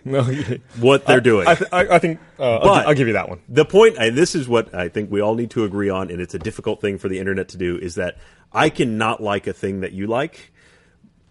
[0.81, 1.47] what they're doing.
[1.49, 3.41] I, th- I, I think uh, I'll, But- gi- I'll give you that one.
[3.49, 6.21] The point, and this is what I think we all need to agree on, and
[6.21, 8.19] it's a difficult thing for the internet to do, is that
[8.53, 10.53] I cannot like a thing that you like.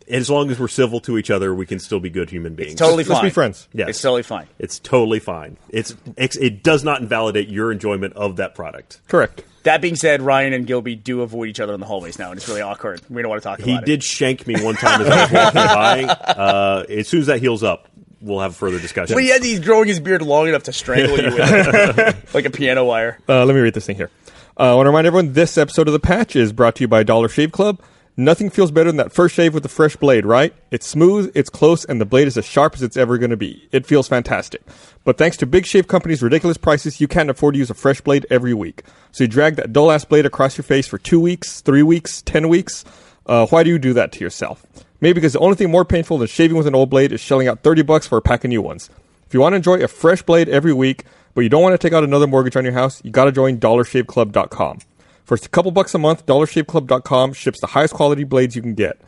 [0.08, 2.74] As long as we're civil to each other, we can still be good human beings.
[2.80, 3.24] totally Let's fine.
[3.26, 3.68] be friends.
[3.74, 3.90] Yes.
[3.90, 4.48] It's totally fine.
[4.58, 5.58] It's totally fine.
[5.70, 9.02] It's, it's it does not invalidate your enjoyment of that product.
[9.08, 9.44] Correct.
[9.64, 12.40] That being said, Ryan and Gilby do avoid each other in the hallways now, and
[12.40, 13.02] it's really awkward.
[13.08, 13.86] We don't want to talk He about it.
[13.86, 16.04] did shank me one time as I was walking by.
[16.40, 17.89] Uh, as soon as that heals up,
[18.22, 19.16] we'll have further discussion.
[19.16, 22.50] But yet he's growing his beard long enough to strangle you with it, like a
[22.50, 23.20] piano wire.
[23.28, 24.12] Uh, let me read this thing here.
[24.60, 26.88] Uh, I want to remind everyone this episode of The Patch is brought to you
[26.88, 27.82] by Dollar Shave Club.
[28.18, 30.54] Nothing feels better than that first shave with a fresh blade, right?
[30.72, 33.38] It's smooth, it's close, and the blade is as sharp as it's ever going to
[33.38, 33.70] be.
[33.72, 34.62] It feels fantastic.
[35.06, 38.02] But thanks to Big Shave Company's ridiculous prices, you can't afford to use a fresh
[38.02, 38.84] blade every week.
[39.14, 42.22] So you drag that dull ass blade across your face for two weeks, three weeks,
[42.22, 42.84] ten weeks.
[43.26, 44.66] Uh, why do you do that to yourself?
[45.02, 47.48] Maybe because the only thing more painful than shaving with an old blade is shelling
[47.48, 48.90] out 30 bucks for a pack of new ones.
[49.26, 51.78] If you want to enjoy a fresh blade every week, but you don't want to
[51.78, 54.80] take out another mortgage on your house, you got to join dollarshaveclub.com.
[55.24, 59.00] For a couple bucks a month, dollarshaveclub.com ships the highest quality blades you can get.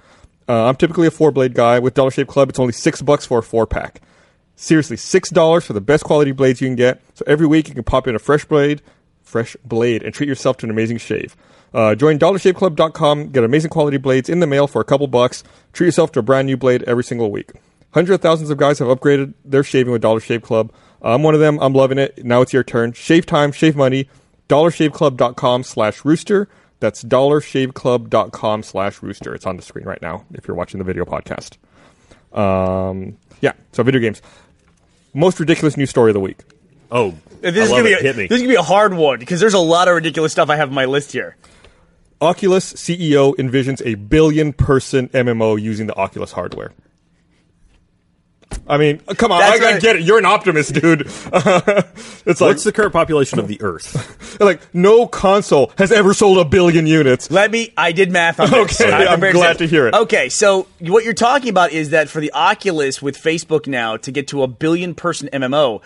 [0.47, 1.79] Uh, I'm typically a four blade guy.
[1.79, 4.01] With Dollar Shave Club, it's only six bucks for a four pack.
[4.55, 7.01] Seriously, six dollars for the best quality blades you can get.
[7.15, 8.81] So every week you can pop in a fresh blade,
[9.23, 11.35] fresh blade, and treat yourself to an amazing shave.
[11.73, 15.43] Uh, join dollarshaveclub.com, get amazing quality blades in the mail for a couple bucks.
[15.73, 17.51] Treat yourself to a brand new blade every single week.
[17.93, 20.71] Hundreds of thousands of guys have upgraded their shaving with Dollar Shave Club.
[21.01, 21.57] I'm one of them.
[21.61, 22.23] I'm loving it.
[22.25, 22.93] Now it's your turn.
[22.93, 24.07] Shave time, shave money.
[24.49, 26.47] DollarShaveClub.com slash rooster.
[26.79, 29.33] That's dollarshaveclub.com slash rooster.
[29.33, 31.57] It's on the screen right now if you're watching the video podcast.
[32.37, 34.21] Um, yeah, so video games.
[35.13, 36.39] Most ridiculous news story of the week.
[36.91, 38.27] Oh, This I is love gonna be a, Hit me.
[38.27, 40.55] this is gonna be a hard one because there's a lot of ridiculous stuff I
[40.57, 41.35] have on my list here.
[42.21, 46.71] Oculus CEO envisions a billion person MMO using the Oculus hardware.
[48.67, 50.03] I mean, uh, come on, I, I get it.
[50.03, 51.01] You're an optimist, dude.
[51.01, 54.39] it's like, What's the current population of the Earth?
[54.39, 57.31] like no console has ever sold a billion units.
[57.31, 57.73] Let me.
[57.75, 58.79] I did math on this.
[58.79, 59.93] Okay, I'm glad to hear it.
[59.93, 64.11] Okay, so what you're talking about is that for the Oculus with Facebook now to
[64.11, 65.81] get to a billion person MMO,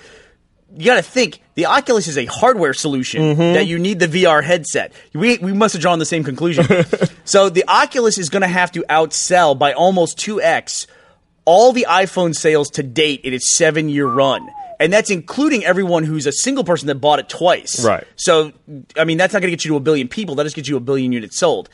[0.76, 3.54] you got to think the Oculus is a hardware solution Mm-hmm.
[3.54, 4.94] that you need the VR headset.
[5.14, 6.66] We we must have drawn the same conclusion.
[7.26, 10.88] so the Oculus is going to have to outsell by almost two x
[11.46, 14.50] all the iPhone sales to date in its seven year run.
[14.80, 17.86] And that's including everyone who's a single person that bought it twice.
[17.86, 18.04] Right.
[18.18, 18.52] So,
[18.98, 20.36] I mean, that's not going to get you to a billion people.
[20.36, 21.70] That just gets you a billion units sold.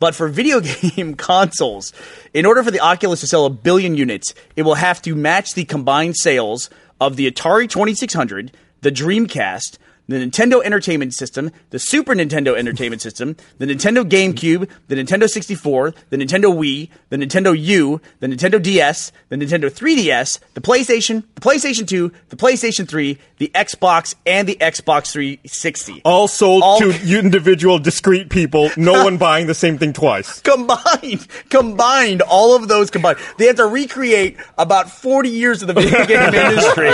[0.00, 1.92] But for video game consoles,
[2.34, 5.54] in order for the Oculus to sell a billion units, it will have to match
[5.54, 6.68] the combined sales
[7.02, 9.76] of the Atari 2600, the Dreamcast,
[10.12, 15.94] the Nintendo Entertainment System, the Super Nintendo Entertainment System, the Nintendo GameCube, the Nintendo 64,
[16.10, 21.40] the Nintendo Wii, the Nintendo U, the Nintendo DS, the Nintendo 3DS, the PlayStation, the
[21.40, 26.02] PlayStation 2, the PlayStation 3, the Xbox, and the Xbox 360.
[26.04, 28.70] All sold All- to individual, discrete people.
[28.76, 30.40] No one buying the same thing twice.
[30.42, 33.18] combined, combined, all of those combined.
[33.38, 36.90] They have to recreate about 40 years of the video game industry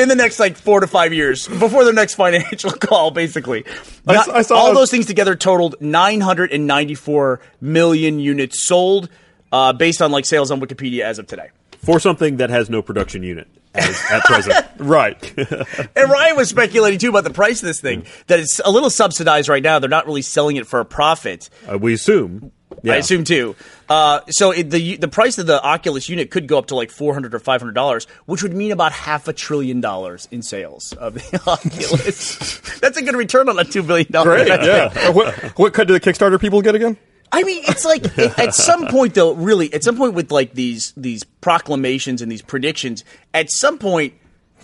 [0.00, 2.37] in the next like four to five years before their next financial
[2.80, 3.64] call, basically.
[4.06, 9.08] I Not- I saw all a- those things together totaled 994 million units sold,
[9.52, 11.50] uh, based on like sales on Wikipedia as of today.
[11.84, 14.64] For something that has no production unit as, at present.
[14.78, 15.36] Right.
[15.36, 18.90] And Ryan was speculating too about the price of this thing, that it's a little
[18.90, 19.78] subsidized right now.
[19.80, 21.50] They're not really selling it for a profit.
[21.70, 22.52] Uh, we assume.
[22.82, 22.94] Yeah.
[22.94, 23.56] I assume too.
[23.88, 26.90] Uh, so it, the the price of the Oculus unit could go up to like
[26.90, 30.42] four hundred or five hundred dollars, which would mean about half a trillion dollars in
[30.42, 32.58] sales of the Oculus.
[32.80, 34.44] That's a good return on that two billion dollars.
[34.46, 34.62] Great.
[34.62, 34.92] Yeah.
[34.94, 36.96] Uh, what, what cut do the Kickstarter people get again?
[37.30, 39.32] I mean, it's like it- at some point, though.
[39.34, 44.14] Really, at some point with like these these proclamations and these predictions, at some point,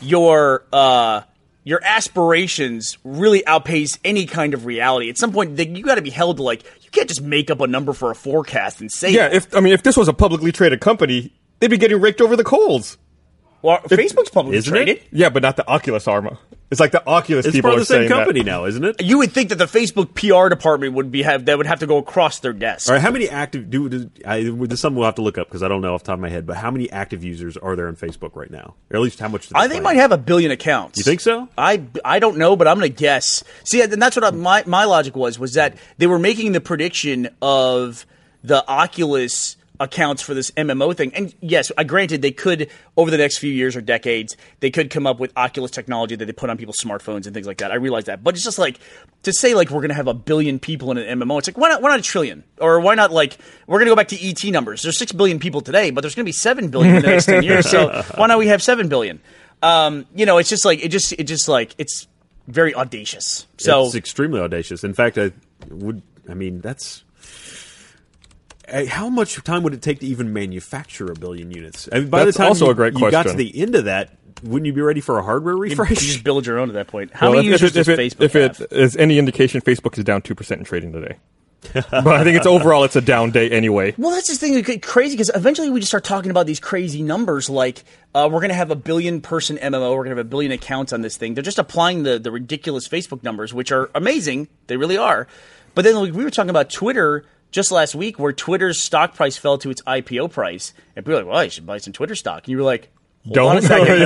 [0.01, 1.23] your uh,
[1.65, 5.09] your aspirations really outpace any kind of reality.
[5.11, 7.61] At some point, you got to be held to like you can't just make up
[7.61, 9.27] a number for a forecast and say Yeah.
[9.27, 9.35] it.
[9.35, 12.37] If I mean, if this was a publicly traded company, they'd be getting raked over
[12.37, 12.99] the coals.
[13.65, 14.99] Well, Facebook's publicly Isn't traded.
[14.99, 15.05] it?
[15.11, 16.39] Yeah, but not the Oculus Arma.
[16.71, 18.47] It's like the Oculus It's people part are of the same saying company that.
[18.47, 19.03] now, isn't it?
[19.03, 21.87] You would think that the Facebook PR department would be have that would have to
[21.87, 22.89] go across their desk.
[22.91, 25.39] All right, how many active do, do I, this is something we'll have to look
[25.39, 26.47] up because I don't know off the top of my head.
[26.47, 29.29] But how many active users are there on Facebook right now, or at least how
[29.29, 29.49] much?
[29.49, 30.99] Do I think might have a billion accounts.
[30.99, 31.49] You think so?
[31.57, 33.45] I, I don't know, but I'm going to guess.
[33.65, 36.61] See, and that's what I, my my logic was was that they were making the
[36.61, 38.05] prediction of
[38.43, 41.13] the Oculus accounts for this MMO thing.
[41.15, 44.91] And yes, I granted they could over the next few years or decades they could
[44.91, 47.73] come up with Oculus technology that they put on people's smartphones and things like that.
[47.73, 48.79] I realize that, but it's just like
[49.25, 51.39] to say like we're going to have a billion people in an MMO.
[51.39, 53.93] It's like why not why not a trillion or why not like we're going to
[53.93, 54.83] go back to ET numbers.
[54.83, 57.27] There's six billion people today, but there's going to be seven billion in the next
[57.27, 57.69] ten years.
[57.69, 59.21] So why not we have seven billion?
[59.63, 62.07] Um, you know, it's just like it just it just like it's
[62.47, 63.47] very audacious.
[63.57, 64.85] So it's extremely audacious.
[64.85, 65.33] In fact, I
[65.69, 66.03] would.
[66.29, 67.03] I mean, that's.
[68.89, 71.89] How much time would it take to even manufacture a billion units?
[71.93, 73.75] I mean, by That's the time also you, a great you got to the end
[73.75, 75.91] of that, wouldn't you be ready for a hardware refresh?
[75.91, 76.13] you refresh?
[76.13, 77.13] just build your own at that point.
[77.13, 78.61] How Well, many if, users if, does it, if, Facebook it, if have?
[78.61, 81.17] it is any indication, Facebook is down two percent in trading today.
[81.73, 83.95] but I think it's overall it's a down day anyway.
[83.97, 84.55] Well, that's the thing.
[84.55, 87.49] It's crazy because eventually we just start talking about these crazy numbers.
[87.49, 89.91] Like uh, we're going to have a billion person MMO.
[89.91, 91.33] We're going to have a billion accounts on this thing.
[91.35, 94.49] They're just applying the the ridiculous Facebook numbers, which are amazing.
[94.67, 95.27] They really are.
[95.75, 99.37] But then like, we were talking about Twitter just last week, where Twitter's stock price
[99.37, 102.17] fell to its IPO price, and people were like, "Well, I should buy some Twitter
[102.17, 102.91] stock." And you were like,
[103.27, 103.61] Hold on a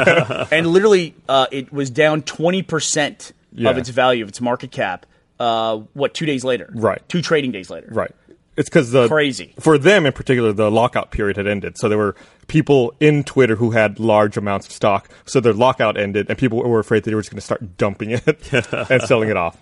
[0.05, 0.49] Don't.
[0.53, 3.71] And literally, uh, it was down twenty percent Yeah.
[3.71, 5.07] of its value, of its market cap.
[5.41, 6.71] Uh, what two days later?
[6.75, 7.01] Right.
[7.09, 7.89] Two trading days later.
[7.91, 8.13] Right.
[8.57, 9.55] It's because the Crazy.
[9.61, 10.53] for them in particular.
[10.53, 12.17] The lockout period had ended, so there were
[12.49, 15.09] people in Twitter who had large amounts of stock.
[15.27, 17.77] So their lockout ended, and people were afraid that they were just going to start
[17.79, 18.53] dumping it
[18.91, 19.57] and selling it off.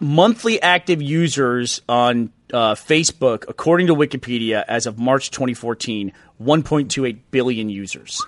[0.00, 7.68] monthly active users on uh, Facebook, according to Wikipedia, as of March 2014, 1.28 billion
[7.68, 8.20] users.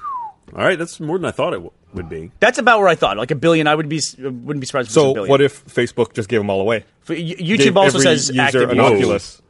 [0.57, 2.33] All right, that's more than I thought it w- would be.
[2.41, 3.67] That's about where I thought, like a billion.
[3.67, 4.89] I would be wouldn't be surprised.
[4.89, 5.31] If So a billion.
[5.31, 6.85] what if Facebook just gave them all away?
[7.03, 8.81] For- y- Gave YouTube also says user active an.
[8.81, 9.43] Oculus.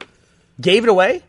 [0.60, 1.22] Gave it away?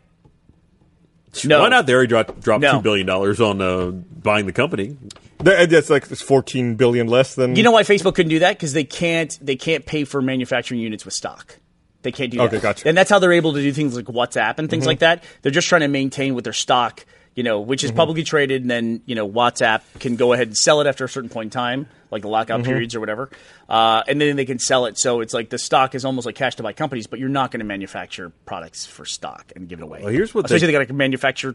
[1.44, 1.60] No.
[1.60, 1.86] Why not?
[1.86, 2.72] They already dropped, dropped No.
[2.72, 4.96] two billion dollars on uh, buying the company.
[5.38, 8.56] That's like it's 14 billion less than You know why Facebook couldn't do that?
[8.56, 11.56] Because they can't they can't pay for manufacturing units with stock.
[12.02, 12.44] They can't do that.
[12.44, 12.88] Okay, gotcha.
[12.88, 14.88] And that's how they're able to do things like WhatsApp and things mm-hmm.
[14.88, 15.24] like that.
[15.42, 17.98] They're just trying to maintain with their stock, you know, which is mm-hmm.
[17.98, 21.08] publicly traded, and then you know WhatsApp can go ahead and sell it after a
[21.08, 22.70] certain point in time, like the lockout mm-hmm.
[22.70, 23.30] periods or whatever,
[23.68, 24.98] uh, and then they can sell it.
[24.98, 27.50] So it's like the stock is almost like cash to buy companies, but you're not
[27.50, 30.00] going to manufacture products for stock and give it away.
[30.02, 31.54] Well, here's what they- they, got to manufacture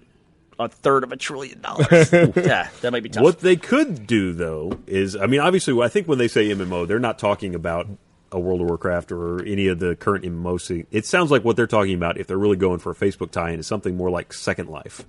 [0.59, 1.89] a third of a trillion dollars.
[2.13, 3.23] yeah, that might be tough.
[3.23, 6.87] What they could do, though, is I mean, obviously, I think when they say MMO,
[6.87, 7.87] they're not talking about
[8.31, 10.59] a World of Warcraft or any of the current MMO.
[10.59, 10.87] scene.
[10.91, 13.59] It sounds like what they're talking about, if they're really going for a Facebook tie-in,
[13.59, 15.05] is something more like Second Life,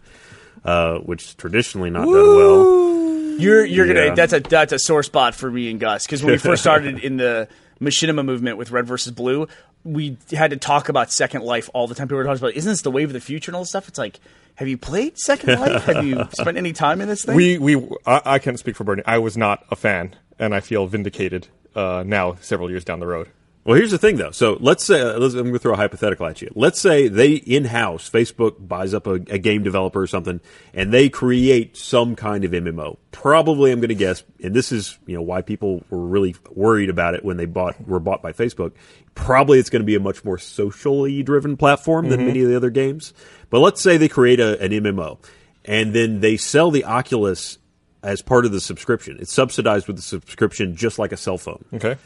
[0.64, 3.37] uh, which is traditionally not done well.
[3.38, 3.94] You're you're Yeah.
[4.05, 6.62] gonna that's a that's a sore spot for me and Gus because when we first
[6.62, 7.48] started in the
[7.81, 9.46] machinima movement with Red versus Blue,
[9.85, 12.09] we had to talk about Second Life all the time.
[12.09, 13.88] People were talking about, isn't this the wave of the future and all this stuff?
[13.88, 14.20] It's like,
[14.55, 15.85] have you played Second Life?
[15.85, 17.37] have you spent any time in this thing?
[17.37, 17.76] We we
[18.07, 19.02] I, I can't speak for Bernie.
[19.05, 23.07] I was not a fan, and I feel vindicated uh, now, several years down the
[23.07, 23.29] road.
[23.67, 24.31] Well, here's the thing, though.
[24.31, 26.53] So let's say let's, I'm going to throw a hypothetical at you.
[26.55, 30.41] Let's say they in-house Facebook buys up a, a game developer or something,
[30.73, 32.97] and they create some kind of MMO.
[33.11, 36.91] Probably, I'm going to guess, and this is you know why people were really worried
[36.91, 38.71] about it when they bought were bought by Facebook.
[39.17, 42.57] Probably, it's going to be a much more socially driven platform than many of the
[42.57, 43.15] other games.
[43.51, 45.19] But let's say they create a, an MMO,
[45.65, 47.59] and then they sell the Oculus
[48.07, 49.19] as part of the subscription.
[49.21, 51.64] It's subsidized with the subscription, just like a cell phone.
[51.75, 51.97] Okay.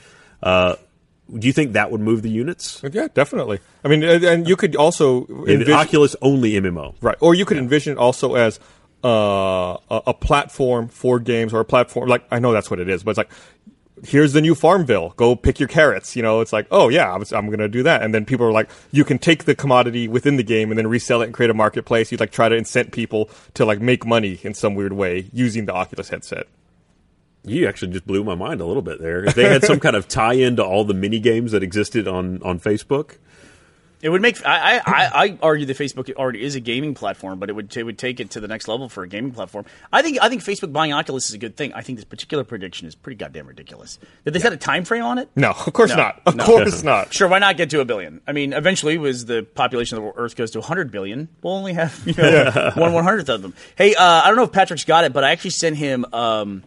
[1.38, 2.82] Do you think that would move the units?
[2.90, 3.60] Yeah, definitely.
[3.84, 6.94] I mean, and, and you could also envision, Oculus only MMO.
[7.00, 8.58] right, or you could envision it also as
[9.04, 12.88] uh, a, a platform for games or a platform like I know that's what it
[12.88, 13.30] is, but it's like
[14.04, 15.14] here's the new Farmville.
[15.16, 16.16] Go pick your carrots.
[16.16, 18.52] You know, it's like oh yeah, I'm going to do that, and then people are
[18.52, 21.50] like, you can take the commodity within the game and then resell it and create
[21.50, 22.10] a marketplace.
[22.12, 25.66] You like try to incent people to like make money in some weird way using
[25.66, 26.46] the Oculus headset.
[27.42, 29.24] You actually just blew my mind a little bit there.
[29.24, 32.42] If they had some kind of tie-in to all the mini games that existed on,
[32.42, 33.16] on Facebook,
[34.02, 37.50] it would make I, I I argue that Facebook already is a gaming platform, but
[37.50, 39.66] it would it would take it to the next level for a gaming platform.
[39.92, 41.72] I think I think Facebook buying Oculus is a good thing.
[41.74, 43.98] I think this particular prediction is pretty goddamn ridiculous.
[44.24, 45.28] Did they set a time frame on it?
[45.36, 46.22] No, of course No, not.
[46.24, 46.44] Of no.
[46.44, 47.12] course not.
[47.12, 48.20] Sure, why not get to a billion?
[48.26, 51.74] I mean, eventually, was the population of the Earth goes to 100 billion, we'll only
[51.74, 53.54] have you know, one one hundredth of them.
[53.76, 56.06] Hey, uh, I don't know if Patrick's got it, but I actually sent him.
[56.12, 56.64] Um,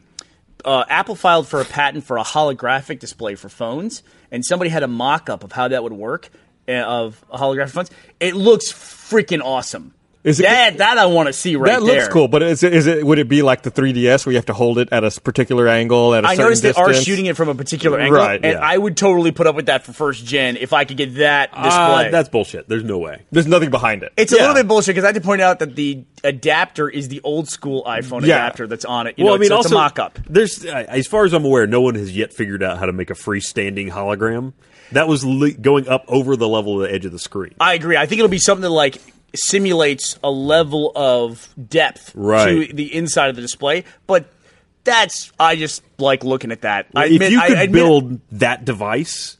[0.66, 4.84] uh, Apple filed for a patent for a holographic display for phones, and somebody had
[4.84, 6.30] a mock-up of how that would work
[6.70, 7.92] of holographic phones.
[8.20, 9.94] It looks freaking awesome.
[10.24, 12.08] Is it- that that I want to see right that looks there.
[12.10, 14.46] cool, but is it, is it would it be like the 3DS where you have
[14.46, 16.98] to hold it at a particular angle at a I noticed they distance?
[16.98, 18.60] are shooting it from a particular angle, Right, and yeah.
[18.66, 21.52] I would totally put up with that for first gen if I could get that
[21.52, 22.08] display.
[22.08, 22.70] uh, that's bullshit.
[22.70, 23.22] There's no way.
[23.34, 24.14] There's nothing behind it.
[24.16, 27.10] It's a little bit bullshit because I had to point out that the adapter is
[27.10, 28.36] the old school iPhone Yeah.
[28.36, 29.16] adapter that's on it.
[29.20, 30.20] You well, know, I mean, it's, also it's a mock-up.
[30.30, 32.94] There's, uh, as far as I'm aware, no one has yet figured out how to
[32.94, 34.54] make a freestanding hologram.
[34.92, 37.56] That was li- going up over the level of the edge of the screen.
[37.60, 37.98] I agree.
[37.98, 39.02] I think it'll be something that like
[39.36, 42.68] simulates a level of depth Right.
[42.70, 44.26] to the inside of the display, but
[44.84, 46.88] that's I just like looking at that.
[46.96, 49.38] I if admit- you I could admit- build that device,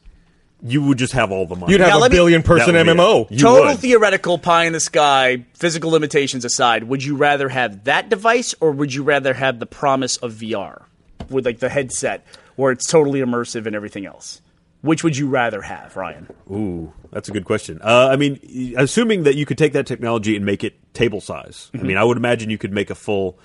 [0.66, 1.74] you would just have all the money.
[1.74, 3.28] You'd have Now, a let me- billion person That MMO.
[3.38, 3.80] total would.
[3.80, 8.72] theoretical pie in the sky, physical limitations aside, would you rather have that device or
[8.72, 10.84] would you rather have the promise of VR
[11.30, 12.26] with like the headset
[12.56, 14.40] where it's totally immersive and everything else?
[14.84, 16.28] Which would you rather have, Ryan?
[16.52, 17.80] Ooh, that's a good question.
[17.82, 21.72] Uh, I mean, assuming that you could take that technology and make it table size.
[21.74, 21.86] Mm-hmm.
[21.86, 23.40] I mean, I would imagine you could make a full.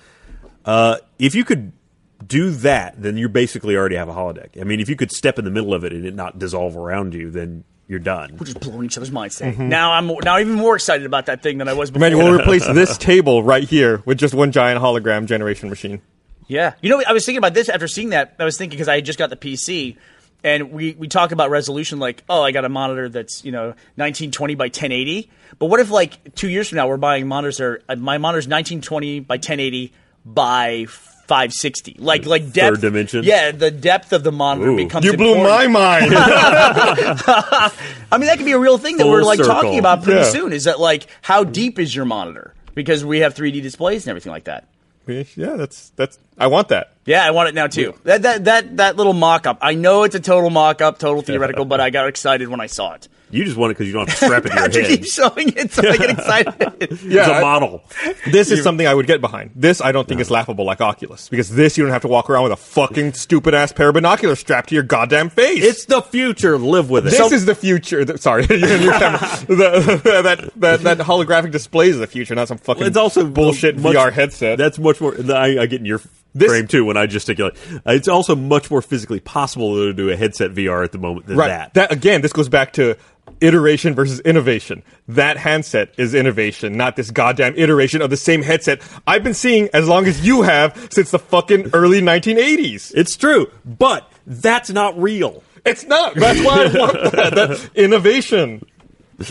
[0.65, 1.71] Uh, if you could
[2.27, 4.59] do that, then you basically already have a holodeck.
[4.59, 6.75] I mean, if you could step in the middle of it and it not dissolve
[6.75, 8.35] around you, then you're done.
[8.37, 9.55] We're just blowing each other's minds today.
[9.57, 12.05] Now I'm now even more excited about that thing than I was before.
[12.05, 16.01] Imagine we'll replace this table right here with just one giant hologram generation machine.
[16.47, 18.35] Yeah, you know, I was thinking about this after seeing that.
[18.39, 19.97] I was thinking because I had just got the PC,
[20.43, 23.67] and we we talk about resolution like, oh, I got a monitor that's you know
[23.95, 25.29] 1920 by 1080.
[25.57, 28.17] But what if like two years from now we're buying monitors that are uh, my
[28.17, 29.91] monitor's 1920 by 1080
[30.25, 33.23] by 560, like like depth dimension?
[33.23, 34.75] Yeah, the depth of the monitor Ooh.
[34.77, 35.05] becomes.
[35.05, 36.13] You blew my mind.
[36.15, 37.71] I
[38.17, 39.53] mean, that could be a real thing that Full we're like circle.
[39.53, 40.29] talking about pretty Yeah.
[40.31, 40.53] soon.
[40.53, 42.53] Is that like how deep is your monitor?
[42.75, 44.67] Because we have 3D displays and everything like that.
[45.09, 46.19] Yeah, that's that's.
[46.37, 46.93] I want that.
[47.05, 47.95] Yeah, I want it now too.
[48.03, 49.57] That that that that little mock up.
[49.61, 52.67] I know it's a total mock up, total theoretical, but I got excited when I
[52.67, 53.07] saw it.
[53.31, 54.97] You just want it because you don't have to strap it to your Patrick head.
[54.99, 56.99] keeps showing it, so I get excited.
[57.09, 57.83] Yeah, it's a I- model.
[58.31, 59.51] This is something I would get behind.
[59.55, 62.29] This I don't think is laughable like Oculus because this you don't have to walk
[62.29, 65.63] around with a fucking stupid ass pair of binoculars strapped to your goddamn face.
[65.63, 66.57] It's the future.
[66.57, 67.11] Live with it.
[67.11, 68.05] this is the future.
[68.05, 69.19] Th- Sorry, your, your camera.
[69.47, 73.77] The, that, that that holographic display is the future, not some fucking it's also bullshit
[73.77, 74.57] much- VR headset.
[74.57, 75.15] That's much more.
[75.31, 76.01] I, I get in your
[76.39, 77.55] This- frame too when I gesticulate.
[77.85, 81.27] Uh, It's also much more physically possible to do a headset VR at the moment
[81.27, 81.73] than right.
[81.73, 81.91] that.
[81.91, 82.95] again, this goes back to
[83.41, 84.83] iteration versus innovation.
[85.07, 89.69] That handset is innovation, not this goddamn iteration of the same headset I've been seeing
[89.73, 92.91] as long as you have since the fucking early 1980s.
[92.95, 95.43] It's true, but that's not real.
[95.65, 96.15] It's not.
[96.15, 97.33] That's why I want that.
[97.35, 98.65] That's innovation.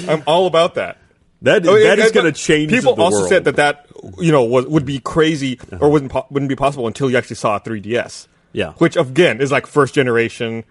[0.06, 0.98] I'm all about that.
[1.43, 2.70] That Oh, is going to change.
[2.72, 3.28] People also world.
[3.28, 3.86] said that that
[4.18, 7.36] you know was, would be crazy or wouldn't po- wouldn't be possible until you actually
[7.36, 8.26] saw a 3ds.
[8.53, 8.72] Yeah.
[8.78, 10.64] which again is like first generation,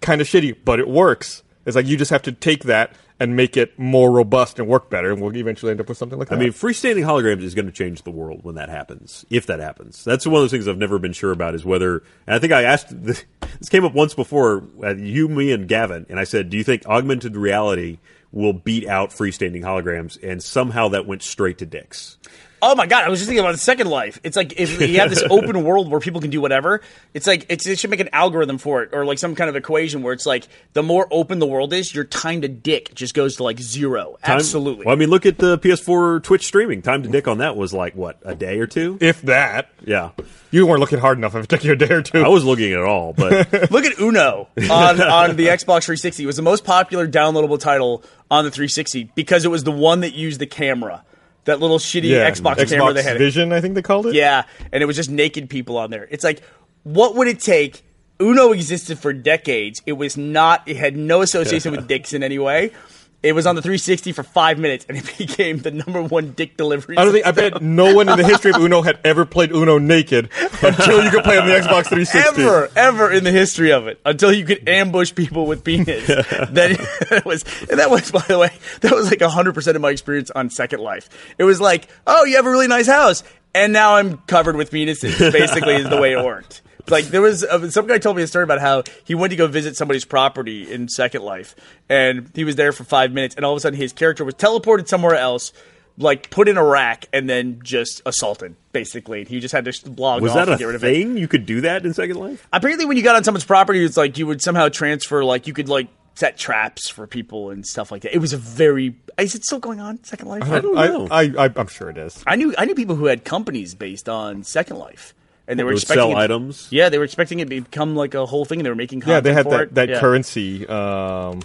[0.00, 1.42] kind of shitty, but it works.
[1.66, 4.88] It's like you just have to take that and make it more robust and work
[4.90, 6.36] better, and we'll eventually end up with something like that.
[6.36, 9.26] I mean, freestanding holograms is going to change the world when that happens.
[9.28, 11.54] If that happens, that's one of those things I've never been sure about.
[11.54, 13.24] Is whether and I think I asked this
[13.70, 14.64] came up once before.
[14.82, 17.98] Uh, you, me, and Gavin, and I said, "Do you think augmented reality
[18.32, 22.18] will beat out freestanding holograms?" And somehow that went straight to dicks.
[22.60, 23.04] Oh my god!
[23.04, 24.18] I was just thinking about the Second Life.
[24.24, 26.80] It's like if you have this open world where people can do whatever.
[27.14, 29.56] It's like it's, it should make an algorithm for it, or like some kind of
[29.56, 33.14] equation where it's like the more open the world is, your time to dick just
[33.14, 34.16] goes to like zero.
[34.24, 34.86] Time- Absolutely.
[34.86, 36.82] Well, I mean, look at the PS4 Twitch streaming.
[36.82, 38.98] Time to dick on that was like what a day or two.
[39.00, 40.10] if that, Yeah,
[40.50, 41.34] you weren't looking hard enough.
[41.34, 43.84] If it took you a day or two, I was looking at all, but Look
[43.84, 46.22] at Uno on, on the Xbox 360.
[46.22, 50.00] It was the most popular downloadable title on the 360 because it was the one
[50.00, 51.04] that used the camera.
[51.48, 53.16] That little shitty yeah, Xbox, camera they had.
[53.16, 54.14] Vision, I think they called it.
[54.14, 56.06] Yeah, and it was just naked people on there.
[56.10, 56.42] It's like,
[56.82, 57.82] what would it take?
[58.20, 59.80] Uno existed for decades.
[59.86, 60.68] It was not.
[60.68, 62.72] It had no association with dicks in any way.
[63.20, 66.56] It was on the 360 for five minutes, and it became the number one dick
[66.56, 66.96] delivery.
[66.96, 69.50] I don't think I bet no one in the history of Uno had ever played
[69.50, 70.30] Uno naked
[70.62, 72.42] until you could play on the Xbox 360.
[72.42, 76.06] ever, ever in the history of it until you could ambush people with penis.
[76.50, 76.76] then
[77.10, 78.50] it was, and that was, by the way,
[78.82, 81.08] that was like hundred percent of my experience on Second Life.
[81.38, 84.70] It was like, oh, you have a really nice house, and now I'm covered with
[84.70, 85.32] penises.
[85.32, 86.62] Basically, is the way it worked.
[86.98, 89.36] Like there was uh, some guy told me a story about how he went to
[89.36, 91.54] go visit somebody's property in Second Life,
[91.88, 94.34] and he was there for five minutes, and all of a sudden his character was
[94.34, 95.52] teleported somewhere else.
[96.00, 99.24] Like put in a rack and then just assaulted, basically.
[99.24, 101.16] He just had to blog was off that and a get rid of it thing?
[101.16, 102.46] You could do that in Second Life?
[102.52, 105.52] apparently when you got on someone's property it's like you would somehow transfer like you
[105.52, 109.34] could like set traps for people and stuff like that it was a very is
[109.34, 111.08] it still going on second life I don't know.
[111.10, 112.22] I, I, I'm sure it is.
[112.28, 115.14] I knew i knew people who had companies based on second life
[115.48, 116.68] and they were expecting sell it, items?
[116.70, 119.00] yeah they were expecting it to become like a whole thing and they were making
[119.00, 119.74] Yeah, content they had for that, it.
[119.74, 120.00] that Yeah.
[120.00, 120.66] currency.
[120.68, 121.40] Um,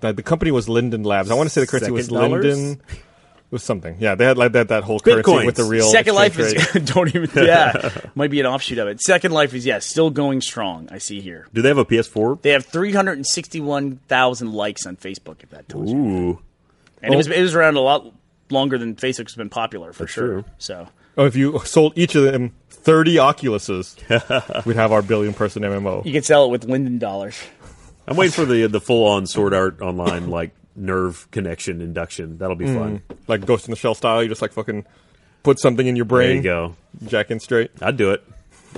[0.00, 1.30] the, the company was Linden Labs.
[1.30, 2.44] I want to say the currency was Second dollars?
[2.44, 2.82] Linden.
[2.90, 3.96] It was something.
[4.00, 5.46] Yeah, they had like that that whole currency Bitcoins.
[5.46, 8.88] with the real Second Life exchange is don't even yeah might be an offshoot of
[8.88, 9.00] it.
[9.00, 10.88] Second Life is yeah still going strong.
[10.90, 12.42] I see here Do they have a PS4?
[12.42, 15.42] they have three hundred and sixty one thousand likes on Facebook.
[15.44, 16.38] If that you, Ooh.
[17.02, 18.12] and it was it was around a lot
[18.50, 20.26] longer than Facebook's been popular for sure.
[20.26, 20.44] true.
[20.58, 22.54] So Oh, if you sold each of them
[22.84, 23.96] thirty Oculuses,
[24.66, 26.04] we'd have our billion person MMO.
[26.04, 27.42] You could sell it with Linden dollars.
[28.06, 32.38] I'm waiting for the the full on Sword Art Online like nerve connection induction.
[32.38, 32.78] That'll be mm.
[32.78, 33.02] fun.
[33.26, 34.84] Like Ghost in the Shell style, you just like fucking
[35.42, 36.42] put something in your brain.
[36.42, 36.72] There brain.
[37.00, 37.08] you go.
[37.08, 37.70] Jack in straight.
[37.80, 38.22] I'd do it.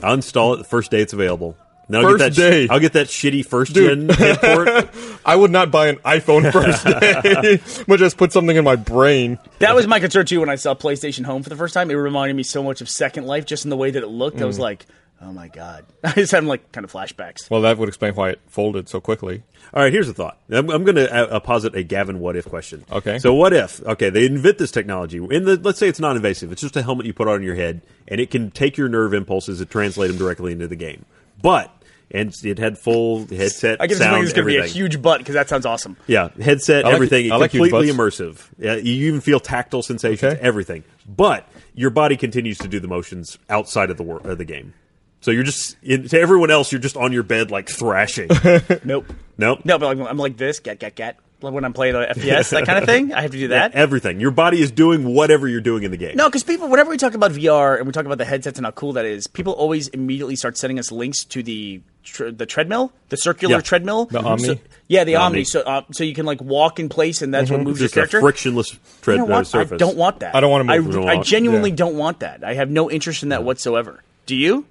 [0.02, 1.56] I'll install it the first day it's available.
[1.88, 2.68] Then I'll First get that day.
[2.68, 4.08] I'll get that shitty first Dude.
[4.08, 4.90] gen head port.
[5.24, 6.84] I would not buy an iPhone first
[7.78, 9.38] day, but just put something in my brain.
[9.60, 11.90] That was my concern too when I saw PlayStation Home for the first time.
[11.90, 14.42] It reminded me so much of Second Life, just in the way that it looked.
[14.42, 14.86] I was like,
[15.22, 15.86] oh my god.
[16.02, 17.48] I just had like kind of flashbacks.
[17.50, 19.44] Well, that would explain why it folded so quickly.
[19.72, 20.38] All right, here's a thought.
[20.50, 22.84] I'm, I'm going to uh, posit a Gavin what if question.
[22.90, 23.18] Okay.
[23.18, 23.80] So what if?
[23.82, 25.18] Okay, they invent this technology.
[25.18, 26.50] In the let's say it's non-invasive.
[26.50, 29.14] It's just a helmet you put on your head, and it can take your nerve
[29.14, 31.04] impulses and translate them directly into the game.
[31.40, 31.72] But
[32.10, 34.22] and it had full headset I guess sound.
[34.22, 35.96] this is going to be a huge butt because that sounds awesome.
[36.06, 37.32] Yeah, headset, like- everything.
[37.32, 38.46] I like completely immersive.
[38.58, 40.40] Yeah, you even feel tactile sensations, Okay.
[40.42, 40.84] everything.
[41.08, 44.72] But your body continues to do the motions outside of the wor- of the game.
[45.20, 48.28] So you're just in, to everyone else, you're just on your bed like thrashing.
[48.84, 49.12] Nope.
[49.36, 49.60] nope.
[49.64, 51.18] No, but like, I'm like this, get, get, get.
[51.42, 53.12] Like when I'm playing FPS, that kind of thing.
[53.12, 53.74] I have to do that.
[53.74, 54.20] Everything.
[54.20, 56.16] Your body is doing whatever you're doing in the game.
[56.16, 58.64] No, because people, whenever we talk about VR and we talk about the headsets and
[58.64, 62.46] how cool that is, people always immediately start sending us links to the tr- the
[62.46, 63.60] treadmill, the circular Yeah.
[63.60, 64.44] treadmill, The Omni?
[64.46, 64.56] So-
[64.88, 65.26] yeah, the, The Omni.
[65.40, 65.44] Omni.
[65.44, 68.04] So, uh, so you can like walk in place, and that's what moves just your
[68.04, 68.20] a character.
[68.22, 69.72] frictionless treadmill tread uh, surface.
[69.74, 70.34] I don't want that.
[70.34, 70.96] I don't wanna move.
[71.04, 71.76] I, I genuinely yeah.
[71.76, 72.44] don't want that.
[72.44, 74.02] I have no interest in that whatsoever.
[74.24, 74.64] Do you?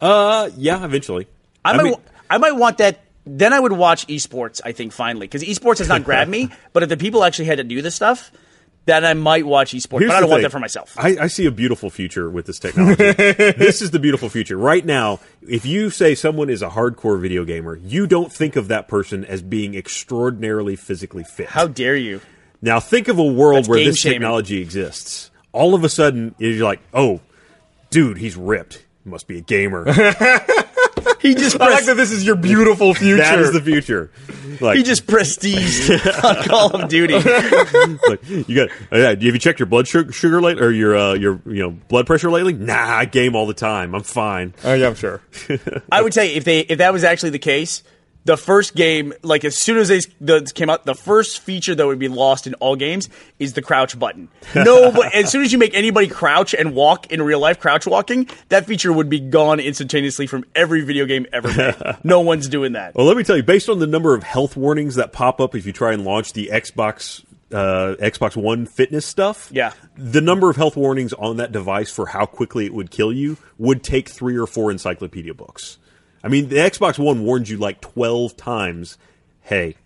[0.00, 1.26] Uh, yeah, eventually.
[1.64, 1.82] I, might.
[1.82, 1.94] mean,
[2.30, 3.00] I might want that.
[3.24, 4.60] Then I would watch esports.
[4.64, 6.48] I think finally because esports has not grabbed me.
[6.72, 8.32] But if the people actually had to do this stuff,
[8.84, 10.00] then I might watch esports.
[10.00, 10.96] Here's but I don't want that for myself.
[10.98, 13.12] I, I see a beautiful future with this technology.
[13.12, 14.56] this is the beautiful future.
[14.56, 18.68] Right now, if you say someone is a hardcore video gamer, you don't think of
[18.68, 21.48] that person as being extraordinarily physically fit.
[21.48, 22.20] How dare you?
[22.60, 24.20] now, think of a world That's where this shaming.
[24.20, 25.30] technology exists.
[25.52, 27.20] All of a sudden, you're like, oh,
[27.90, 28.84] dude, he's ripped.
[29.04, 29.84] Must be a gamer.
[31.20, 33.16] He just I like that this is your beautiful future.
[33.18, 34.10] that is the future.
[34.60, 37.14] Like, he just prestiged on Call of Duty.
[38.08, 38.70] like, you got.
[38.90, 41.70] Uh, have you checked your blood sugar, sugar lately, or your uh, your you know
[41.70, 42.52] blood pressure lately?
[42.52, 43.94] Nah, I game all the time.
[43.94, 44.54] I'm fine.
[44.64, 45.20] Oh yeah, I'm sure.
[45.92, 47.82] I would tell you if they if that was actually the case,
[48.24, 51.86] the first game, like as soon as they the, came out, the first feature that
[51.86, 53.08] would be lost in all games
[53.38, 54.28] is the crouch button.
[54.54, 57.86] No, but as soon as you make anybody crouch and walk in real life, crouch
[57.86, 61.74] walking, that feature would be gone instantaneously from every video game ever made.
[62.04, 62.94] no one's doing that.
[62.94, 65.54] Well, let me tell you, based on the number of health warnings that pop up
[65.54, 69.72] if you try and launch the Xbox uh, Xbox One fitness stuff, Yeah.
[69.96, 73.36] the number of health warnings on that device for how quickly it would kill you
[73.58, 75.76] would take three or four encyclopedia books.
[76.22, 78.98] I mean, the Xbox One warns you like twelve times.
[79.40, 79.76] Hey,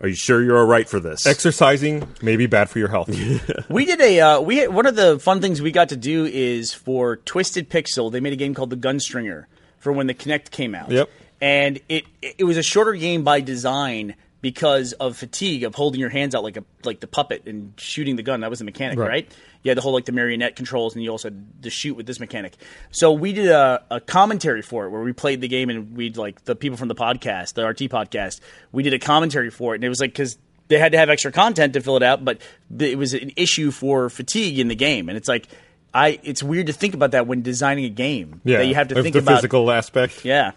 [0.00, 1.26] are you sure you're all right for this?
[1.26, 3.08] Exercising may be bad for your health.
[3.68, 6.74] We did a uh, we one of the fun things we got to do is
[6.74, 8.10] for Twisted Pixel.
[8.10, 9.46] They made a game called the Gunstringer
[9.78, 10.90] for when the Kinect came out.
[10.90, 11.08] Yep.
[11.40, 16.10] And it it was a shorter game by design because of fatigue of holding your
[16.10, 18.40] hands out like a like the puppet and shooting the gun.
[18.40, 19.08] That was the mechanic, Right.
[19.08, 19.32] right?
[19.62, 22.04] You had to hold like the marionette controls, and you also had to shoot with
[22.04, 22.54] this mechanic.
[22.90, 26.16] So we did a, a commentary for it where we played the game, and we'd
[26.16, 28.40] like the people from the podcast, the RT podcast.
[28.72, 30.36] We did a commentary for it, and it was like because
[30.68, 32.40] they had to have extra content to fill it out, but
[32.76, 35.46] it was an issue for fatigue in the game, and it's like.
[35.94, 38.40] I, it's weird to think about that when designing a game.
[38.44, 39.36] Yeah, that you have to think the about.
[39.36, 40.24] physical aspect.
[40.24, 40.52] Yeah,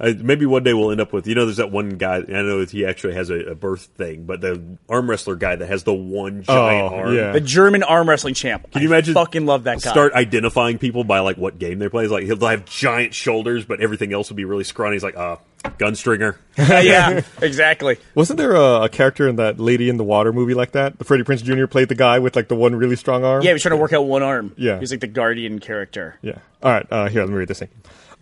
[0.00, 2.20] Uh, maybe one day we'll end up with you know there's that one guy I
[2.22, 5.66] know that he actually has a, a birth thing, but the arm wrestler guy that
[5.68, 7.14] has the one giant Oh, arm.
[7.14, 7.32] yeah.
[7.32, 8.70] the German arm wrestling champ.
[8.72, 9.12] Can you I imagine?
[9.14, 9.90] Fucking love that guy.
[9.90, 12.04] Start identifying people by like what game they play.
[12.04, 14.94] It's like he'll have giant shoulders, but everything else will be really scrawny.
[14.94, 15.36] He's like, uh,
[15.78, 16.36] gunstringer.
[16.56, 17.98] yeah, exactly.
[18.14, 20.98] Wasn't there a, a character in that Lady in the Water movie like that?
[20.98, 21.66] The Freddie Prinze Jr.
[21.66, 23.42] played the guy with like the one really strong arm.
[23.42, 24.54] Yeah, he was trying to work out one arm.
[24.56, 24.78] Yeah.
[24.80, 26.16] he's like the guardian character.
[26.22, 26.38] Yeah.
[26.62, 26.86] All right.
[26.90, 27.68] Uh, here, let me read this thing.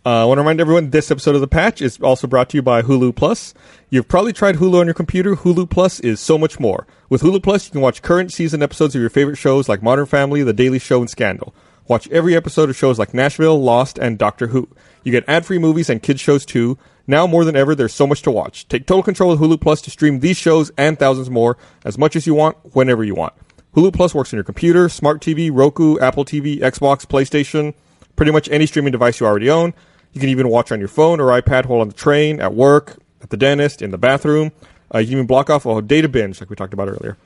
[0.07, 2.57] Uh, I want to remind everyone this episode of The Patch is also brought to
[2.57, 3.53] you by Hulu Plus.
[3.91, 5.35] You've probably tried Hulu on your computer.
[5.35, 6.87] Hulu Plus is so much more.
[7.09, 10.07] With Hulu Plus, you can watch current season episodes of your favorite shows like Modern
[10.07, 11.53] Family, The Daily Show, and Scandal.
[11.89, 14.69] Watch every episode of shows like Nashville, Lost, and Doctor Who.
[15.03, 16.79] You get ad-free movies and kids shows too.
[17.07, 18.69] Now more than ever, there's so much to watch.
[18.69, 22.15] Take total control of Hulu Plus to stream these shows and thousands more as much
[22.15, 23.33] as you want, whenever you want.
[23.75, 27.75] Hulu Plus works on your computer, smart TV, Roku, Apple TV, Xbox, PlayStation,
[28.19, 29.73] pretty much any streaming device you already own.
[30.13, 32.99] You can even watch on your phone or iPad while on the train, at work,
[33.23, 34.53] at the dentist, in the bathroom.
[34.93, 37.17] Uh, you can even block off a data binge, like we talked about earlier.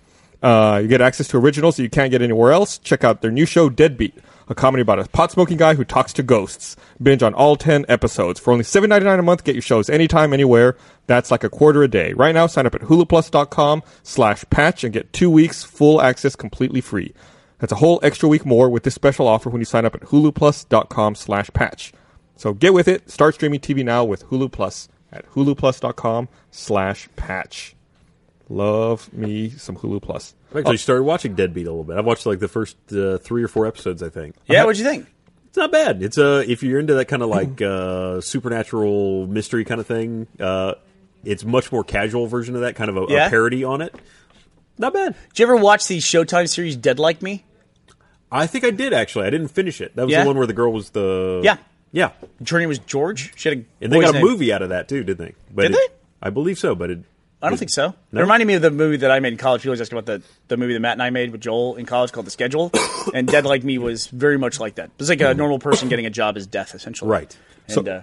[0.42, 2.76] Uh, you get access to originals that you can't get anywhere else.
[2.78, 4.14] Check out their new show, Deadbeat,
[4.48, 6.76] a comedy about a pot smoking guy who talks to ghosts.
[7.00, 8.38] Binge on all 10 episodes.
[8.40, 10.76] For only $7.99 a month, get your shows anytime, anywhere.
[11.06, 12.12] That's like a quarter a day.
[12.12, 16.80] Right now, sign up at huluplus.com slash patch and get two weeks full access completely
[16.80, 17.14] free.
[17.62, 20.00] That's a whole extra week more with this special offer when you sign up at
[20.02, 21.92] huluplus.com slash patch.
[22.34, 23.08] So get with it.
[23.08, 27.76] Start streaming TV now with Hulu Plus at huluplus.com slash patch.
[28.48, 30.34] Love me some Hulu Plus.
[30.52, 31.96] I actually started watching Deadbeat a little bit.
[31.96, 34.34] I've watched like the first uh, three or four episodes, I think.
[34.46, 35.06] Yeah, what'd you think?
[35.46, 36.02] It's not bad.
[36.02, 40.26] It's uh, if you're into that kind of like uh, supernatural mystery kind of thing,
[40.40, 40.74] uh,
[41.24, 43.26] it's much more casual version of that, kind of a, Yeah?
[43.28, 43.94] a parody on it.
[44.78, 45.14] Not bad.
[45.28, 47.44] Did you ever watch the Showtime series Dead Like Me?
[48.32, 49.26] I think I did actually.
[49.26, 49.94] I didn't finish it.
[49.94, 50.22] That was Yeah?
[50.22, 51.58] the one where the girl was the Yeah.
[51.92, 52.10] yeah,
[52.48, 53.32] Her name was George.
[53.36, 54.26] She had a and they boy's got a name.
[54.26, 55.34] movie out of that too, didn't they?
[55.54, 55.94] But Did it- they?
[56.26, 56.98] I believe so, but it.
[57.44, 57.88] I don't think so.
[58.12, 59.62] It reminded me of the movie that I made in college.
[59.62, 61.86] People always ask about the, the movie that Matt and I made with Joel in
[61.86, 62.70] college called The Schedule.
[63.14, 64.84] and Dead Like Me was very much like that.
[64.86, 67.10] It was like a normal person getting a job as death, essentially.
[67.10, 67.36] Right.
[67.66, 68.02] And So, uh,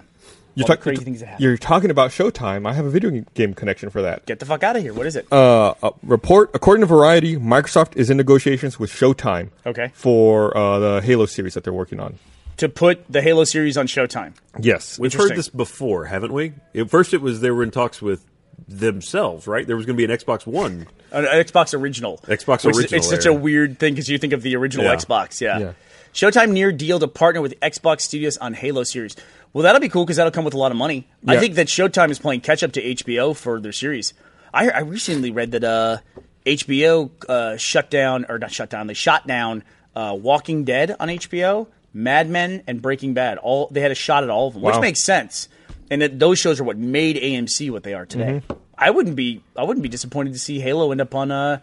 [0.54, 1.42] You're, all the talk- crazy things that happen.
[1.44, 2.68] you're talking about Showtime.
[2.68, 4.26] I have a video game connection for that.
[4.26, 4.92] Get the fuck out of here.
[4.94, 5.32] What is it?
[5.32, 9.50] Uh, a report according to Variety, Microsoft is in negotiations with Showtime.
[9.66, 9.90] Okay.
[9.94, 12.18] For uh, the Halo series that they're working on.
[12.58, 14.34] to put the Halo series on Showtime.
[14.60, 14.98] Yes.
[14.98, 15.30] We've Interesting.
[15.30, 16.52] heard this before, haven't we?
[16.74, 18.24] At first, it was they were in talks with
[18.68, 19.66] themselves, right?
[19.66, 20.86] There was going to be an Xbox One.
[21.12, 22.18] An Xbox original.
[22.26, 23.34] Xbox Which is- original It's such era.
[23.34, 24.94] a weird thing because you think of the original Yeah.
[24.96, 25.40] Xbox.
[25.40, 25.58] Yeah.
[25.58, 25.72] Yeah.
[26.12, 29.16] Showtime near deal to partner with Xbox Studios on Halo series.
[29.52, 31.08] Well, that'll be cool because that'll come with a lot of money.
[31.26, 34.14] I think that Showtime is playing catch up to HBO for their series.
[34.52, 35.98] I, I recently read that uh,
[36.46, 41.08] HBO uh, shut down, or not shut down, they shot down uh, Walking Dead on
[41.08, 43.38] HBO, Mad Men, and Breaking Bad.
[43.38, 45.48] All They had a shot at all of them, which makes sense.
[45.90, 48.42] And that those shows are what made AMC what they are today.
[48.46, 48.60] Mm-hmm.
[48.78, 51.60] I wouldn't be I wouldn't be disappointed to see Halo end up on uh,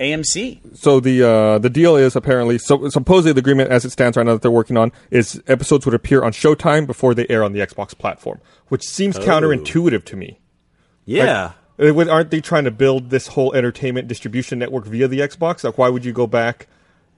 [0.00, 0.76] AMC.
[0.76, 4.24] So the uh, the deal is apparently so supposedly the agreement as it stands right
[4.24, 7.52] now that they're working on is episodes would appear on Showtime before they air on
[7.52, 10.38] the Xbox platform, which seems counterintuitive to me.
[11.04, 11.52] Yeah.
[11.80, 15.64] Uh, with- Aren't they trying to build this whole entertainment distribution network via the Xbox?
[15.64, 16.66] Like, why would you go back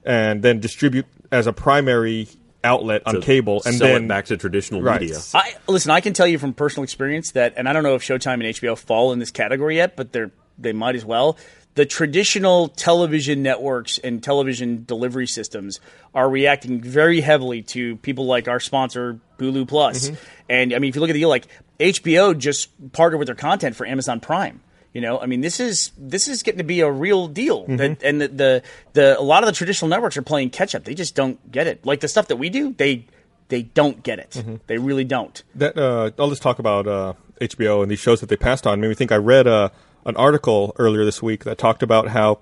[0.03, 2.27] and then distribute as a primary
[2.63, 5.01] outlet on cable, and sell then it back to traditional Right.
[5.01, 5.17] media.
[5.33, 5.89] I listen.
[5.91, 8.43] I can tell you from personal experience that, and I don't know if Showtime and
[8.43, 11.37] HBO fall in this category yet, but they're they might as well.
[11.75, 15.79] The traditional television networks and television delivery systems
[16.13, 20.11] are reacting very heavily to people like our sponsor Hulu Plus.
[20.49, 21.47] And I mean, if you look at the like
[21.79, 24.59] HBO just partnered with their content for Amazon Prime.
[24.93, 28.03] You know, I mean, this is this is getting to be a real deal, that,
[28.03, 30.83] and the, the the a lot of the traditional networks are playing catch up.
[30.83, 31.85] They just don't get it.
[31.85, 33.05] Like the stuff that we do, they
[33.47, 34.43] they don't get it.
[34.67, 35.41] They really don't.
[35.55, 38.81] that uh, all this talk about uh, HBO and these shows that they passed on
[38.81, 39.13] made me think.
[39.13, 39.69] I read uh,
[40.05, 42.39] an article earlier this week that talked about how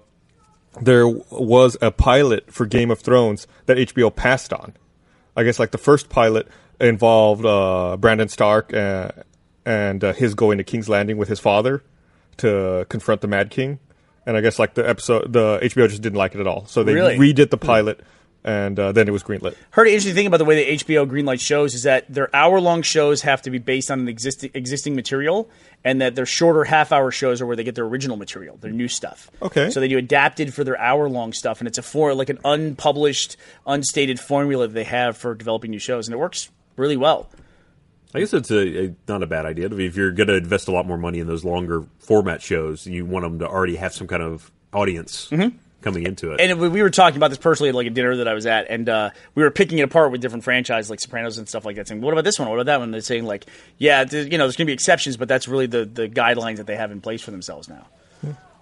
[0.82, 4.74] there was a pilot for Game of Thrones that HBO passed on.
[5.36, 6.48] I guess like the first pilot
[6.80, 9.12] involved uh, Brandon Stark uh,
[9.66, 11.84] and uh, his going to King's Landing with his father
[12.38, 13.80] to confront the Mad King.
[14.26, 16.84] And I guess like the episode, the HBO just didn't like it at all, so
[16.84, 17.18] they Really?
[17.18, 18.02] redid the pilot,
[18.44, 19.56] and uh, then it was greenlit.
[19.72, 22.62] Heard an interesting thing about the way the HBO greenlight shows is that their hour
[22.62, 25.50] long shows have to be based on an existing existing material,
[25.84, 28.72] and that their shorter half hour shows are where they get their original material, their
[28.72, 29.30] new stuff.
[29.42, 29.70] Okay.
[29.70, 32.40] So they do adapted for their hour long stuff, and it's a for like an
[32.46, 37.30] unpublished, unstated formula that they have for developing new shows, and it works really well.
[38.14, 39.66] I guess it's a, a not a bad idea.
[39.66, 42.42] I mean, if you're going to invest a lot more money in those longer format
[42.42, 45.30] shows, you want them to already have some kind of audience
[45.82, 46.42] coming into it.
[46.42, 48.46] And we we were talking about this personally at like a dinner that I was
[48.46, 51.66] at, and uh, we were picking it apart with different franchises like Sopranos and stuff
[51.66, 51.88] like that.
[51.88, 52.48] Saying, "What about this one?
[52.50, 53.46] What about that one?" They're saying like,
[53.78, 56.58] "Yeah, th- you know, there's going to be exceptions, but that's really the the guidelines
[56.58, 57.86] that they have in place for themselves now."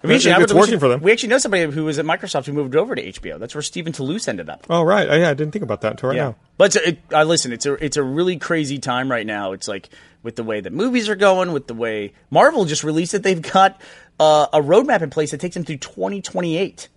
[0.00, 1.00] We It's- have- it's working should- for them.
[1.02, 3.36] We actually know somebody who was at Microsoft who moved over to HBO.
[3.36, 4.64] That's where Stephen Toulouse ended up.
[4.70, 6.36] Oh right, yeah, I didn't think about that until right Yeah, now.
[6.56, 9.50] but it's a, it, uh, listen, it's a it's a really crazy time right now.
[9.50, 9.88] It's like
[10.22, 13.42] with the way that movies are going, with the way Marvel just released it, they've
[13.42, 13.80] got
[14.20, 16.88] uh, a roadmap in place that takes them through 2028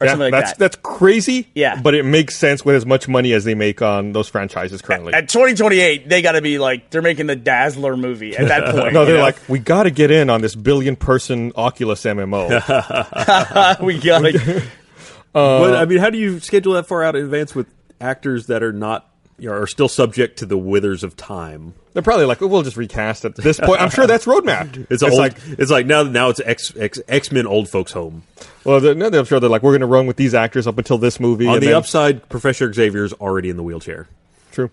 [0.00, 0.58] or Yeah, something like that's that.
[0.58, 1.48] that's crazy.
[1.54, 1.80] Yeah.
[1.80, 5.12] but it makes sense with as much money as they make on those franchises currently.
[5.14, 8.92] At 2028, they got to be like they're making the Dazzler movie at that point.
[8.92, 9.22] no, they're know?
[9.22, 13.80] like, we got to get in on this billion-person Oculus MMO.
[13.82, 14.62] we got to.
[15.32, 17.66] but uh, I mean, how do you schedule that far out in advance with
[18.00, 21.74] actors that are not you know, are still subject to the withers of time?
[21.94, 23.80] They're probably like, we'll just recast at this point.
[23.80, 24.86] I'm sure that's roadmapped.
[24.90, 28.24] It's, old, like, it's like now now it's X X X Men old folks home.
[28.64, 30.76] well, they're, no, I'm sure they're like, we're going to run with these actors up
[30.76, 31.46] until this movie.
[31.46, 34.08] On and the then- upside, Professor Xavier's already in the wheelchair.
[34.52, 34.70] true.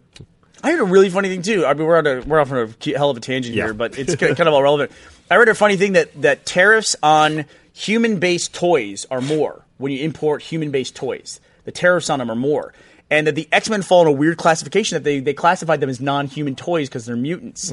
[0.63, 1.65] I heard a really funny thing too.
[1.65, 3.63] I mean, we're on a we're off on a hell of a tangent Yeah.
[3.65, 4.91] here, but it's kind of all relevant.
[5.29, 10.03] I read a funny thing that that tariffs on human-based toys are more when you
[10.03, 11.39] import human-based toys.
[11.65, 12.73] The tariffs on them are more,
[13.11, 15.99] and that the X-Men fall in a weird classification that they they classified them as
[16.01, 17.71] non-human toys because they're mutants.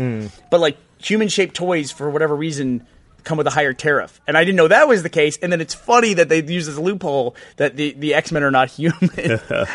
[0.51, 2.87] But like human-shaped toys, for whatever reason.
[3.25, 5.37] Come with a higher tariff, and I didn't know that was the case.
[5.43, 8.51] And then it's funny that they use this loophole that the, the X Men are
[8.51, 8.97] not human.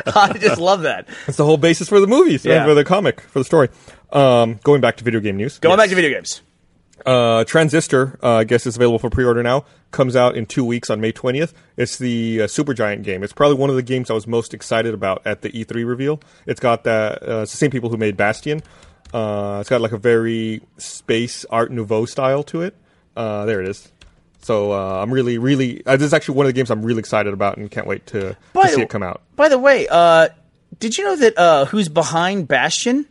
[0.07, 1.07] I just love that.
[1.27, 2.65] That's the whole basis for the movies, Yeah.
[2.65, 3.69] for the comic, for the story.
[4.11, 5.59] Um, going back to video game news.
[5.59, 6.41] Going back to video games.
[7.05, 9.65] Uh, Transistor, uh, I guess, is available for pre-order now.
[9.91, 11.53] Comes out in two weeks on May 20th.
[11.77, 13.23] It's the uh, Supergiant game.
[13.23, 16.19] It's probably one of the games I was most excited about at the E3 reveal.
[16.45, 17.21] It's got that.
[17.27, 18.61] Uh, it's the same people who made Bastion.
[19.13, 22.75] Uh, it's got like a very space Art Nouveau style to it.
[23.15, 23.91] Uh, there it is.
[24.41, 25.85] So uh, I'm really, really.
[25.85, 28.05] Uh, this is actually one of the games I'm really excited about and can't wait
[28.07, 28.19] to,
[28.53, 29.21] to see the- it come out.
[29.35, 30.29] By the way, uh,
[30.79, 33.05] did you know that uh, who's behind Bastion?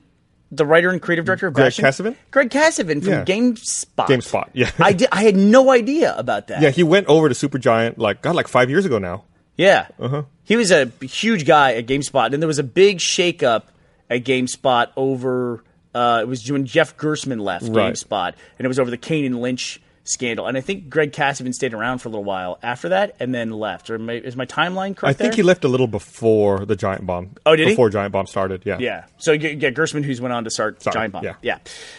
[0.55, 1.85] The writer and creative director of Greg Bastion?
[1.85, 2.17] Kasavin?
[2.31, 3.25] Greg Kasavin from Yeah.
[3.25, 4.07] GameSpot.
[4.07, 4.71] GameSpot, yeah.
[4.79, 6.61] I, did, I had no idea about that.
[6.63, 9.25] Yeah, he went over to Supergiant like God, like five years ago now.
[9.57, 9.87] Yeah.
[9.99, 10.23] Uh-huh.
[10.45, 12.33] He was a huge guy at GameSpot.
[12.33, 13.65] And there was a big shakeup
[14.11, 15.65] at GameSpot over.
[15.95, 17.93] Uh, it was when Jeff Gerstmann left Right.
[17.93, 20.47] GameSpot, and it was over the Kane and Lynch scandal.
[20.47, 23.51] And I think Greg Kasavin stayed around for a little while after that, and then
[23.51, 23.91] left.
[23.91, 25.05] Or may, is my timeline correct?
[25.05, 25.37] I think there?
[25.37, 27.31] he left a little before the Giant Bomb.
[27.47, 27.73] Oh, did he?
[27.75, 28.79] Before Giant Bomb started, yeah.
[28.79, 29.05] Yeah.
[29.19, 31.25] So you get, Gerstmann, who's went on to start Sorry, Giant Bomb.
[31.25, 31.35] yeah.
[31.43, 31.59] yeah.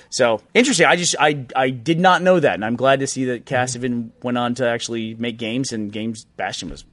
[0.10, 0.86] So interesting.
[0.86, 4.10] I just I I did not know that, and I'm glad to see that Kasavin
[4.22, 6.86] went on to actually make games, and Games Bastion was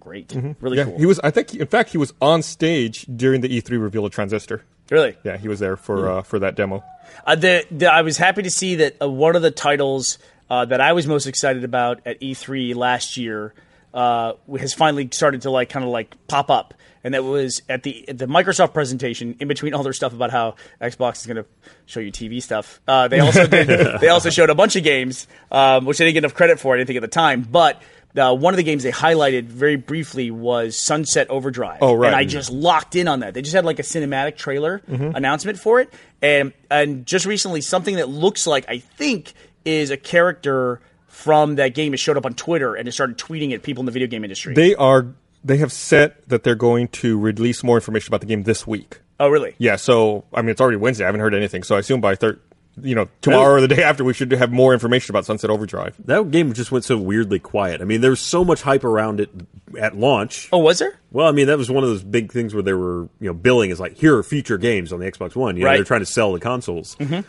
[0.00, 0.32] great.
[0.34, 0.74] Really Mm-hmm.
[0.74, 0.98] Yeah, cool.
[0.98, 1.18] he was.
[1.20, 4.62] I think, in fact, he was on stage during the E3 reveal of Transistor.
[4.90, 5.16] really.
[5.24, 6.84] Yeah, he was there for uh, for that demo.
[7.26, 10.18] Uh, the, the, I was happy to see that uh, one of the titles
[10.50, 13.54] uh, that I was most excited about at E3 last year
[13.96, 17.82] uh, has finally started to like kind of like pop up, and that was at
[17.82, 19.36] the at the Microsoft presentation.
[19.40, 21.46] In between all their stuff about how Xbox is going to
[21.86, 23.68] show you TV stuff, uh, they also did.
[24.00, 26.74] they also showed a bunch of games, um, which they didn't get enough credit for.
[26.74, 27.82] I didn't think at the time, but.
[28.16, 31.80] Uh, one of the games they highlighted very briefly was Sunset Overdrive.
[31.82, 32.06] Oh, right.
[32.06, 33.34] And I just locked in on that.
[33.34, 35.92] They just had like a cinematic trailer announcement for it,
[36.22, 39.34] and and just recently something that looks like I think
[39.66, 43.52] is a character from that game has showed up on Twitter and has started tweeting
[43.52, 44.54] at people in the video game industry.
[44.54, 45.08] They are
[45.44, 49.00] they have said that they're going to release more information about the game this week.
[49.18, 49.54] Oh, really?
[49.58, 51.04] Yeah, so I mean, it's already Wednesday.
[51.04, 52.40] I haven't heard anything, so I assume by third,
[52.82, 55.94] you know, tomorrow or the day after, we should have more information about Sunset Overdrive.
[56.04, 57.80] That game just went so weirdly quiet.
[57.80, 59.30] I mean, there's so much hype around it
[59.78, 60.48] at launch.
[60.52, 60.98] Oh, was there?
[61.10, 63.32] Well, I mean, that was one of those big things where they were, you know,
[63.34, 65.56] billing as like, here are future games on the Xbox One.
[65.56, 65.76] You know, Right.
[65.76, 67.22] they're trying to sell the consoles, uh,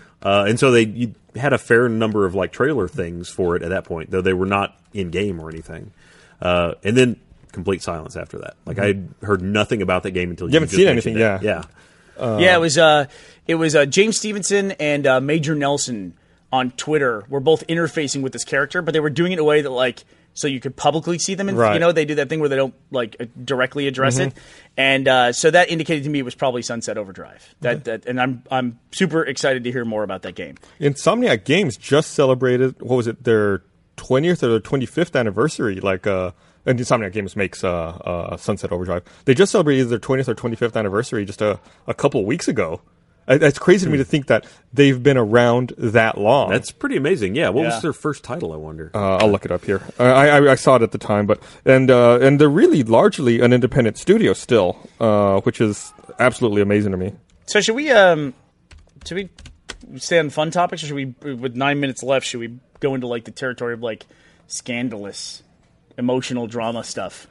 [0.48, 3.70] and so they you had a fair number of like trailer things for it at
[3.70, 5.92] that point, though they were not in game or anything.
[6.42, 7.16] Uh, and then
[7.52, 8.56] complete silence after that.
[8.66, 11.20] Like I heard nothing about that game until you, haven't just seen anything, it.
[11.20, 11.40] yeah.
[11.42, 11.64] yeah.
[12.20, 12.78] Yeah, it was.
[12.78, 13.06] Uh,
[13.48, 16.18] it was uh, James Stevenson and uh, Major Nelson
[16.52, 19.44] on Twitter were both interfacing with this character, but they were doing it in a
[19.44, 20.04] way that like
[20.34, 21.50] so you could publicly see them.
[21.50, 21.74] And Right.
[21.74, 24.34] you know, they do that thing where they don't like uh, directly address it,
[24.78, 27.56] and uh, so that indicated to me it was probably Sunset Overdrive.
[27.62, 30.56] That, that and I'm I'm super excited to hear more about that game.
[30.80, 33.64] Insomniac Games just celebrated what was it their
[33.96, 35.80] twentieth or their twenty fifth anniversary?
[35.80, 36.32] Like, uh,
[36.68, 39.04] and Insomniac Games makes uh, uh, Sunset Overdrive.
[39.26, 42.82] They just celebrated their twentieth or twenty fifth anniversary just a, a couple weeks ago.
[43.28, 46.50] Uh, It's crazy to me to think that they've been around that long.
[46.50, 47.36] That's pretty amazing.
[47.36, 47.50] Yeah.
[47.50, 47.70] What Yeah.
[47.74, 48.54] was their first title?
[48.54, 48.92] I wonder.
[48.94, 49.82] Uh, I'll look it up here.
[50.00, 53.42] I, I, I saw it at the time, but and uh, and they're really largely
[53.42, 57.14] an independent studio still, uh, which is absolutely amazing to me.
[57.48, 58.34] So should we um
[59.06, 59.30] should we
[60.00, 62.26] stay on fun topics, or should we with nine minutes left?
[62.26, 64.06] Should we go into like the territory of like
[64.48, 65.44] scandalous,
[65.98, 67.28] emotional drama stuff?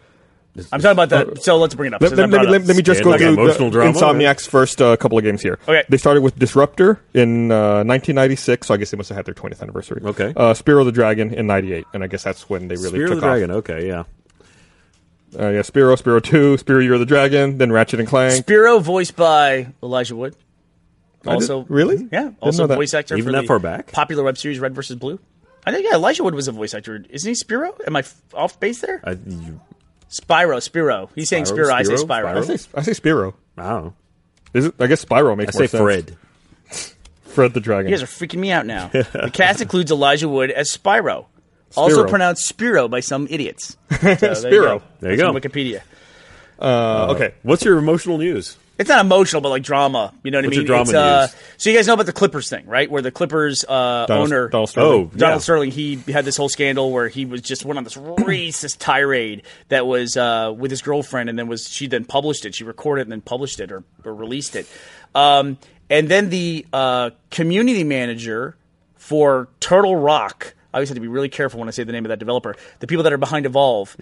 [0.73, 1.43] I'm talking about that.
[1.43, 2.01] So let's bring it up.
[2.01, 4.81] Let, let- let me, let, me just go like through emotional the, drama, Insomniac's first
[4.81, 5.59] uh, couple of games here.
[5.69, 5.85] Okay.
[5.89, 9.35] They started with Disruptor in uh, 1996, so I guess they must have had their
[9.35, 10.03] 20th anniversary.
[10.03, 10.33] Okay.
[10.35, 13.17] Uh, Spiro the Dragon in 98, and I guess that's when they really Spear took
[13.17, 13.51] of the Dragon.
[13.51, 13.87] Okay.
[13.87, 14.05] Yeah.
[15.39, 18.33] Uh, yeah, Spiro, Spiro 2, Spiro Year of the Dragon, then Ratchet and Clank.
[18.33, 20.35] Spiro, voiced by Elijah Wood.
[21.27, 22.09] Also, did- really?
[22.11, 22.31] Yeah.
[22.41, 23.93] Also, voice actor Even for that the far back?
[23.93, 25.19] Popular web series Red versus Blue.
[25.67, 27.05] I think yeah, Elijah Wood was a voice actor.
[27.11, 27.77] Isn't he Spiro?
[27.87, 29.01] Am I f- off base there?
[29.05, 29.61] I, you,
[30.09, 31.11] Spyro, Spiro.
[31.15, 31.75] He's saying Spyro, Spiro.
[31.75, 32.37] I say Spyro, Spyro.
[32.51, 33.35] I say, I say Spiro.
[33.59, 33.95] I don't know.
[34.55, 34.75] Is it?
[34.79, 35.83] I guess Spyro I makes say more sense.
[35.83, 36.17] Fred.
[37.35, 37.91] Fred the Dragon.
[37.91, 38.89] You guys are freaking me out now.
[38.93, 41.27] the cast includes Elijah Wood as Spyro,
[41.77, 43.77] also pronounced Spiro by some idiots.
[43.91, 44.79] So, there you Spiro.
[44.79, 44.85] go.
[45.01, 45.35] There you That's go.
[45.35, 45.83] on Wikipedia.
[46.61, 47.35] uh, okay.
[47.43, 48.57] What's your emotional news?
[48.79, 50.13] It's not emotional, but like drama.
[50.23, 50.67] You know what What's I mean?
[50.67, 52.91] drama It's, uh, so you guys know about the Clippers thing, right?
[52.91, 54.91] Where the Clippers uh, Donald, owner Donald Sterling.
[54.93, 55.39] Oh, Donald Yeah.
[55.39, 59.43] Sterling, he had this whole scandal where he was just went on this racist tirade
[59.69, 62.55] that was uh, with his girlfriend, and then was she then published it?
[62.55, 64.69] She recorded it and then published it or, or released it.
[65.15, 65.57] Um,
[65.89, 68.57] and then the uh, community manager
[68.97, 70.55] for Turtle Rock.
[70.75, 72.55] I always have to be really careful when I say the name of that developer.
[72.81, 73.97] The people that are behind Evolve.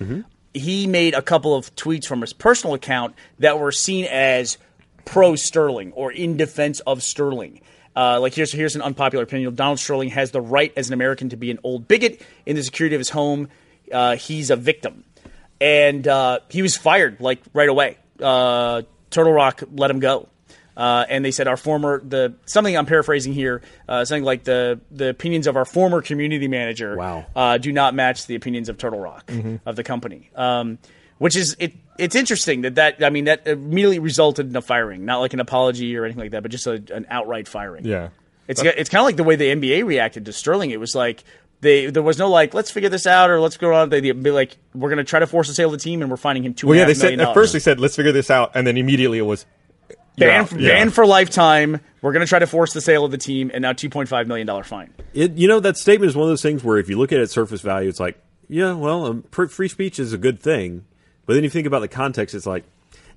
[0.57, 4.57] He made a couple of tweets from his personal account that were seen as
[5.05, 7.61] pro Sterling or in defense of Sterling.
[7.97, 9.55] Uh, like here's here's an unpopular opinion.
[9.55, 12.63] Donald Sterling has the right as an American to be an old bigot in the
[12.63, 13.49] security of his home.
[13.93, 15.05] Uh, he's a victim,
[15.61, 17.99] and uh, he was fired like right away.
[18.21, 20.29] Uh, Turtle Rock let him go.
[20.77, 24.81] Uh, and they said our former the something I'm paraphrasing here uh, something like the
[24.91, 27.27] the opinions of our former community manager Wow.
[27.37, 29.31] uh, do not match the opinions of Turtle Rock
[29.67, 30.79] of the company, um,
[31.19, 31.75] which is it.
[31.99, 35.41] It's interesting that that I mean that immediately resulted in a firing, not like an
[35.41, 37.85] apology or anything like that, but just a, an outright firing.
[37.85, 38.09] Yeah.
[38.49, 40.71] it's it's kind of like the way the NBA reacted to Sterling.
[40.71, 41.23] It was like
[41.61, 43.91] they there was no like let's figure this out or let's go on.
[43.91, 46.03] They would be like we're going to try to force the sale of the team
[46.03, 46.67] and we're finding him two.
[46.67, 48.77] Well, yeah, a they said at first they said let's figure this out, and then
[48.77, 49.47] immediately it was
[50.17, 50.75] you're ban for, Yeah.
[50.75, 51.81] ban for lifetime.
[52.03, 54.09] We're going to try to force the sale of the team, and now two point
[54.09, 54.93] five million dollar fine.
[55.13, 57.19] It, you know, that statement is one of those things where if you look at
[57.19, 60.39] it at surface value, it's like, yeah, well, um, pr- free speech is a good
[60.41, 60.85] thing.
[61.27, 62.65] But then you think about the context, it's like,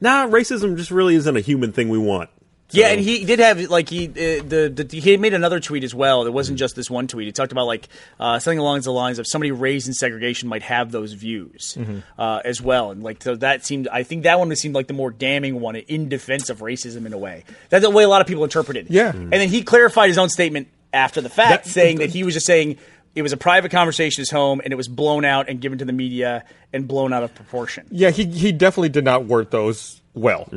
[0.02, 2.30] nah, racism just really isn't a human thing we want.
[2.70, 5.86] So- Yeah, and he did have like he uh, the, the he made another tweet
[5.86, 6.26] as well.
[6.26, 7.26] It wasn't just this one tweet.
[7.28, 7.88] He talked about like
[8.20, 11.78] uh, something along the lines of somebody raised in segregation might have those views
[12.20, 13.88] uh, as well, and like so that seemed.
[13.88, 17.14] I think that one seemed like the more damning one in defense of racism in
[17.14, 17.46] a way.
[17.70, 18.88] That's the way a lot of people interpreted.
[18.88, 18.92] it.
[18.92, 19.12] Yeah.
[19.16, 22.34] and then he clarified his own statement after the fact, That- saying that he was
[22.34, 22.78] just saying.
[23.18, 25.80] It was a private conversation at his home, and it was blown out and given
[25.80, 27.88] to the media and blown out of proportion.
[27.90, 30.48] Yeah, he he definitely did not word those well.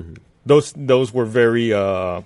[0.44, 2.20] Those those were very uh,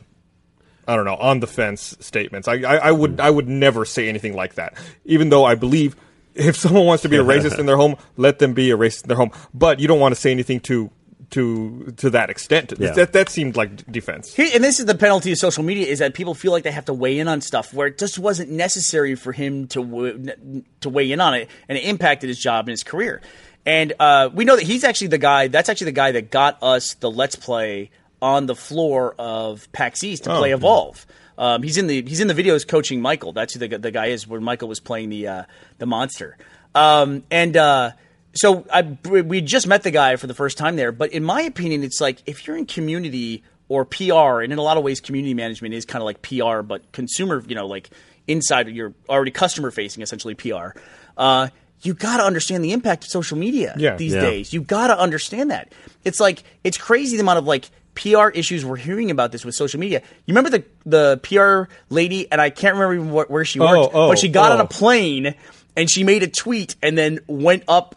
[0.88, 2.48] I don't know on the fence statements.
[2.48, 4.74] I, I I would I would never say anything like that.
[5.04, 5.94] Even though I believe
[6.34, 9.04] if someone wants to be a racist in their home, let them be a racist
[9.04, 9.30] in their home.
[9.54, 10.90] But you don't want to say anything to
[11.30, 12.72] to to that extent.
[12.78, 12.92] Yeah.
[12.92, 14.34] That that seemed like defense.
[14.34, 16.70] Here, and this is the penalty of social media is that people feel like they
[16.70, 20.62] have to weigh in on stuff where it just wasn't necessary for him to w-
[20.80, 23.20] to weigh in on it, and it impacted his job and his career.
[23.66, 25.48] And uh, we know that he's actually the guy.
[25.48, 30.02] That's actually the guy that got us the Let's Play on the floor of PAX
[30.04, 31.06] East to play Evolve.
[31.36, 33.32] Um, he's in the he's in the videos coaching Michael.
[33.32, 34.26] That's who the, the guy is.
[34.26, 35.42] Where Michael was playing the uh,
[35.78, 36.36] the monster.
[36.74, 37.92] Um, and uh,
[38.34, 41.42] so I, we just met the guy for the first time there, but in my
[41.42, 45.00] opinion, it's like if you're in community or PR, and in a lot of ways,
[45.00, 47.90] community management is kind of like PR, but consumer, you know, like
[48.26, 50.70] inside you're already customer facing, essentially PR.
[51.16, 51.48] Uh,
[51.82, 53.96] you got to understand the impact of social media Yeah.
[53.96, 54.20] these Yeah.
[54.20, 54.52] days.
[54.52, 55.72] You got to understand that.
[56.04, 59.54] It's like it's crazy the amount of like PR issues we're hearing about this with
[59.54, 60.02] social media.
[60.26, 63.94] You remember the the PR lady, and I can't remember even what, where she worked,
[63.94, 64.64] Oh, oh, but she got on oh.
[64.64, 65.34] a plane
[65.76, 67.96] and she made a tweet and then went up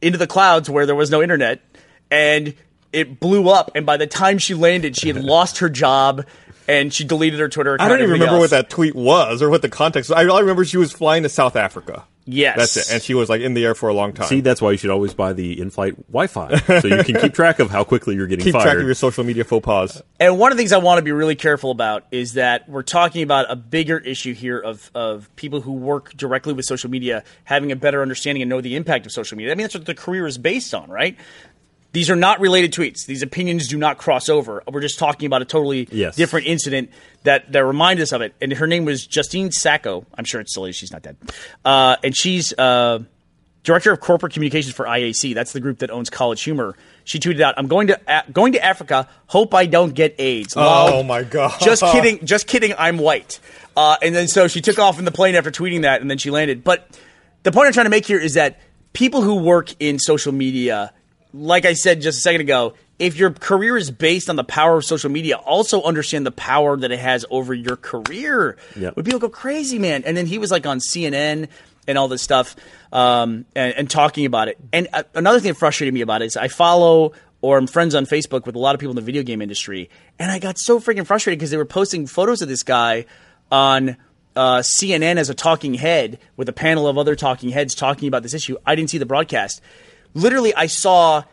[0.00, 1.60] into the clouds where there was no internet
[2.10, 2.54] and
[2.92, 6.24] it blew up and by the time she landed she had lost her job
[6.68, 9.42] and she deleted her twitter account I don't even remember everything what that tweet was
[9.42, 10.10] or what the context.
[10.10, 10.16] was.
[10.16, 12.04] I remember she was flying to South Africa.
[12.26, 12.56] Yes.
[12.56, 14.26] that's it, and she was like in the air for a long time.
[14.28, 17.58] See, that's why you should always buy the in-flight Wi-Fi, so you can keep track
[17.58, 18.62] of how quickly you're getting Keep fired.
[18.64, 20.02] track of your social media faux pas.
[20.18, 22.82] and one of the things i want to be really careful about is that we're
[22.82, 27.22] talking about a bigger issue here of, of people who work directly with social media
[27.44, 29.84] having a better understanding and know the impact of social media i mean that's what
[29.84, 31.16] the career is based on right
[31.94, 33.06] these are not related tweets.
[33.06, 34.62] These opinions do not cross over.
[34.70, 36.16] We're just talking about a totally Yes.
[36.16, 36.90] different incident
[37.22, 38.34] that, that reminds us of it.
[38.42, 40.04] And her name was Justine Sacco.
[40.18, 40.76] I'm sure it's still is.
[40.76, 41.16] She's not dead.
[41.64, 42.98] Uh, and she's uh,
[43.62, 45.34] director of corporate communications for IAC.
[45.34, 46.76] That's the group that owns College Humor.
[47.04, 49.08] She tweeted out, "I'm going to a- going to Africa.
[49.28, 51.02] Hope I don't get AIDS." Oh, Lol.
[51.04, 51.54] my God.
[51.60, 52.24] Just kidding.
[52.26, 52.74] Just kidding.
[52.76, 53.38] I'm white.
[53.76, 56.18] Uh, and then so she took off in the plane after tweeting that, and then
[56.18, 56.64] she landed.
[56.64, 56.88] But
[57.44, 58.58] the point I'm trying to make here is that
[58.92, 60.92] people who work in social media,
[61.34, 64.78] like I said just a second ago, if your career is based on the power
[64.78, 68.56] of social media, also understand the power that it has over your career.
[68.76, 68.94] Yep.
[68.96, 70.04] When people go crazy, man.
[70.06, 71.48] And then he was like on CNN
[71.88, 72.54] and all this stuff
[72.92, 74.58] um, and, and talking about it.
[74.72, 77.12] And uh, another thing that frustrated me about it is I follow
[77.42, 79.90] or I'm friends on Facebook with a lot of people in the video game industry,
[80.18, 83.04] and I got so freaking frustrated because they were posting photos of this guy
[83.52, 83.98] on
[84.34, 88.22] uh, CNN as a talking head with a panel of other talking heads talking about
[88.22, 88.56] this issue.
[88.64, 89.60] I didn't see the broadcast.
[90.14, 91.24] Literally, I saw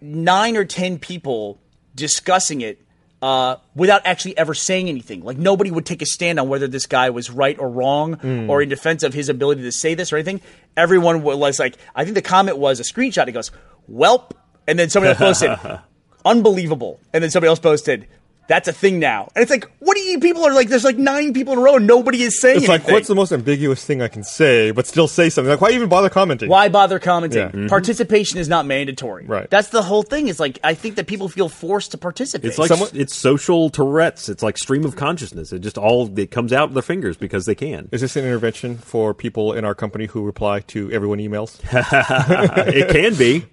[0.00, 1.60] nine or ten people
[1.94, 2.80] discussing it
[3.20, 5.24] uh, without actually ever saying anything.
[5.24, 8.62] Like nobody would take a stand on whether this guy was right or wrong or
[8.62, 10.40] in defense of his ability to say this or anything.
[10.76, 13.26] Everyone was like, I think the comment was a screenshot.
[13.26, 13.50] It goes,
[13.90, 14.32] "Welp,"
[14.68, 15.80] and then somebody else posted,
[16.24, 18.06] "Unbelievable," and then somebody else posted.
[18.48, 20.68] That's a thing now, and it's like, what do you people are like?
[20.68, 23.14] There's like nine people in a row, and nobody is saying It's like, what's the
[23.14, 25.50] most ambiguous thing I can say, but still say something?
[25.50, 26.48] Like, why even bother commenting?
[26.48, 27.40] Why bother commenting?
[27.42, 27.50] Yeah.
[27.50, 27.68] Mhm.
[27.68, 29.26] Participation is not mandatory.
[29.26, 29.50] Right.
[29.50, 30.28] That's the whole thing.
[30.28, 32.48] Is like I think that people feel forced to participate.
[32.48, 34.30] It's like Someone- it's social Tourette's.
[34.30, 35.52] It's like stream of consciousness.
[35.52, 37.90] It just all it comes out of their fingers because they can.
[37.92, 41.60] Is this an intervention for people in our company who reply to everyone emails?
[42.74, 43.44] it can be.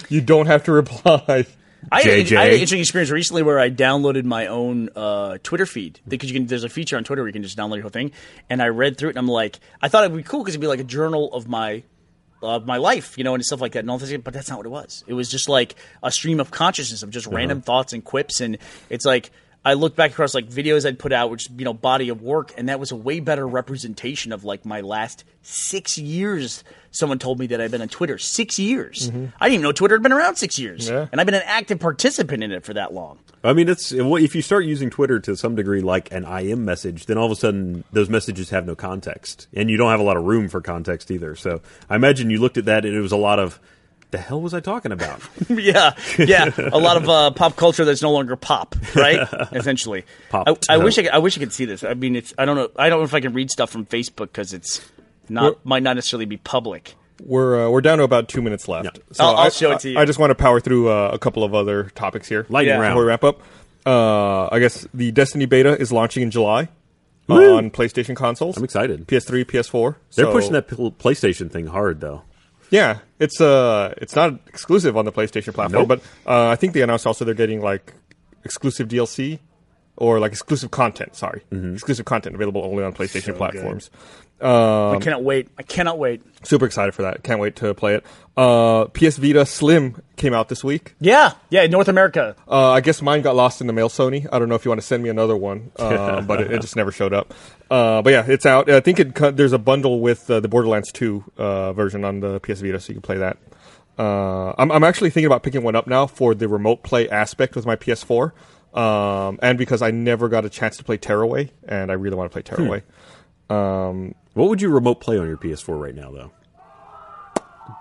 [0.08, 1.44] you don't have to reply.
[1.90, 2.32] I had.
[2.32, 6.30] I had an interesting experience recently where I downloaded my own uh, Twitter feed because
[6.30, 6.46] you can.
[6.46, 8.12] There's a feature on Twitter where you can just download your whole thing,
[8.50, 10.60] and I read through it and I'm like, I thought it'd be cool because it'd
[10.60, 11.82] be like a journal of my
[12.42, 14.14] of my life, you know, and stuff like that, and all this.
[14.18, 15.04] But that's not what it was.
[15.06, 18.58] It was just like a stream of consciousness of just random thoughts and quips, and
[18.90, 19.30] it's like.
[19.64, 22.52] I looked back across like videos I'd put out, which you know, body of work,
[22.58, 26.62] and that was a way better representation of like my last six years.
[26.90, 29.10] Someone told me that I've been on Twitter six years.
[29.10, 29.26] Mm-hmm.
[29.40, 31.06] I didn't even know Twitter had been around six years, Yeah.
[31.10, 33.18] and I've been an active participant in it for that long.
[33.42, 37.06] I mean, it's if you start using Twitter to some degree like an IM message,
[37.06, 40.04] then all of a sudden those messages have no context, and you don't have a
[40.04, 41.34] lot of room for context either.
[41.34, 43.58] So I imagine you looked at that and it was a lot of
[44.14, 45.20] the hell was I talking about?
[45.48, 49.26] yeah, yeah, a lot of uh, pop culture that's no longer pop, right?
[49.52, 50.48] Essentially, Pop.
[50.48, 51.82] I, I wish I could, I wish I could see this.
[51.82, 52.70] I mean, it's I don't know.
[52.76, 54.80] I don't know if I can read stuff from Facebook because it's
[55.28, 56.94] not Well- might not necessarily be public.
[57.22, 58.84] We're uh, we're down to about two minutes left.
[58.98, 59.02] Yeah.
[59.12, 59.98] So I'll- I'll I, show it to you.
[59.98, 62.46] I, I just want to power through uh, a couple of other topics here.
[62.48, 62.80] Lightning Yeah.
[62.80, 62.92] round.
[62.94, 63.40] Before we wrap up,
[63.86, 66.68] uh, I guess the Destiny beta is launching in July
[67.28, 67.56] Woo.
[67.56, 68.56] on PlayStation consoles.
[68.56, 69.06] I'm excited.
[69.08, 69.96] PS3, PS4.
[70.14, 72.22] They're So- pushing that PlayStation thing hard though.
[72.78, 75.88] Yeah, it's uh, it's not exclusive on the PlayStation platform, Nope.
[75.92, 76.00] but
[76.30, 77.92] uh, I think they announced also they're getting like
[78.42, 79.38] exclusive DLC
[79.96, 81.14] or like exclusive content.
[81.14, 81.74] Sorry, Mm-hmm.
[81.74, 83.90] exclusive content available only on PlayStation So platforms.
[84.40, 85.48] I cannot wait.
[85.58, 86.22] I cannot wait.
[86.44, 87.22] Super excited for that.
[87.22, 88.04] Can't wait to play it.
[88.36, 90.94] Uh, PS Vita Slim came out this week.
[91.00, 91.66] Yeah, yeah.
[91.66, 92.34] North America.
[92.48, 94.26] Uh, I guess mine got lost in the mail, Sony.
[94.30, 96.60] I don't know if you want to send me another one, uh, but it, it
[96.60, 97.32] just never showed up.
[97.70, 98.68] Uh, but yeah, it's out.
[98.68, 102.40] I think it there's a bundle with uh, the Borderlands 2 uh, version on the
[102.40, 103.38] PS Vita, so you can play that.
[103.98, 107.54] Uh, I'm, I'm actually thinking about picking one up now for the remote play aspect
[107.54, 108.32] with my PS4,
[108.76, 112.30] um, and because I never got a chance to play Tearaway, and I really want
[112.30, 112.82] to play Tearaway.
[113.50, 116.30] Um, What would you remote play on your PS4 right now though?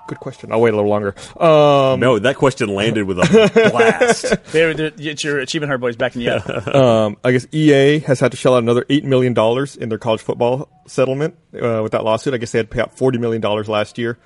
[0.07, 0.51] good question.
[0.51, 1.13] I'll wait a little longer.
[1.39, 4.35] Um, No, that question landed with a blast.
[4.51, 6.67] They're, they're, it's your achievement hard boys backing you up.
[6.67, 9.97] Um, I guess EA has had to shell out another eight million dollars in their
[9.97, 12.33] college football settlement uh, with that lawsuit.
[12.33, 14.17] I guess they had to pay out forty million dollars last year,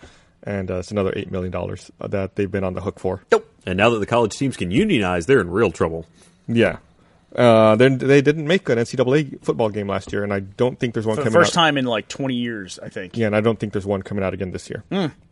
[0.44, 3.24] and uh, it's another eight million dollars that they've been on the hook for.
[3.32, 3.48] Nope.
[3.66, 6.06] And now that the college teams can unionize, they're in real trouble.
[6.48, 6.78] Yeah.
[7.36, 11.05] Uh, they didn't make an NCAA football game last year, and I don't think there's
[11.05, 11.61] one For the coming first out.
[11.61, 13.17] time in like 20 years, I think.
[13.17, 14.84] Yeah, and I don't think there's one coming out again this year.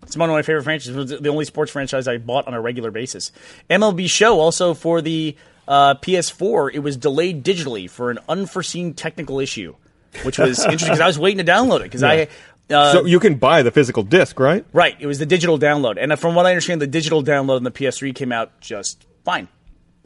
[0.03, 0.95] It's one of my favorite franchises.
[0.95, 3.31] It was the only sports franchise I bought on a regular basis.
[3.69, 5.35] MLB Show also for the
[5.67, 6.73] uh, PS4.
[6.73, 9.75] It was delayed digitally for an unforeseen technical issue,
[10.23, 12.27] which was interesting because I was waiting to download it because I.
[12.69, 14.65] Uh, so you can buy the physical disc, right?
[14.73, 17.57] right, it was the digital download, and uh, from what I understand, the digital download
[17.57, 19.47] on the PS3 came out just fine.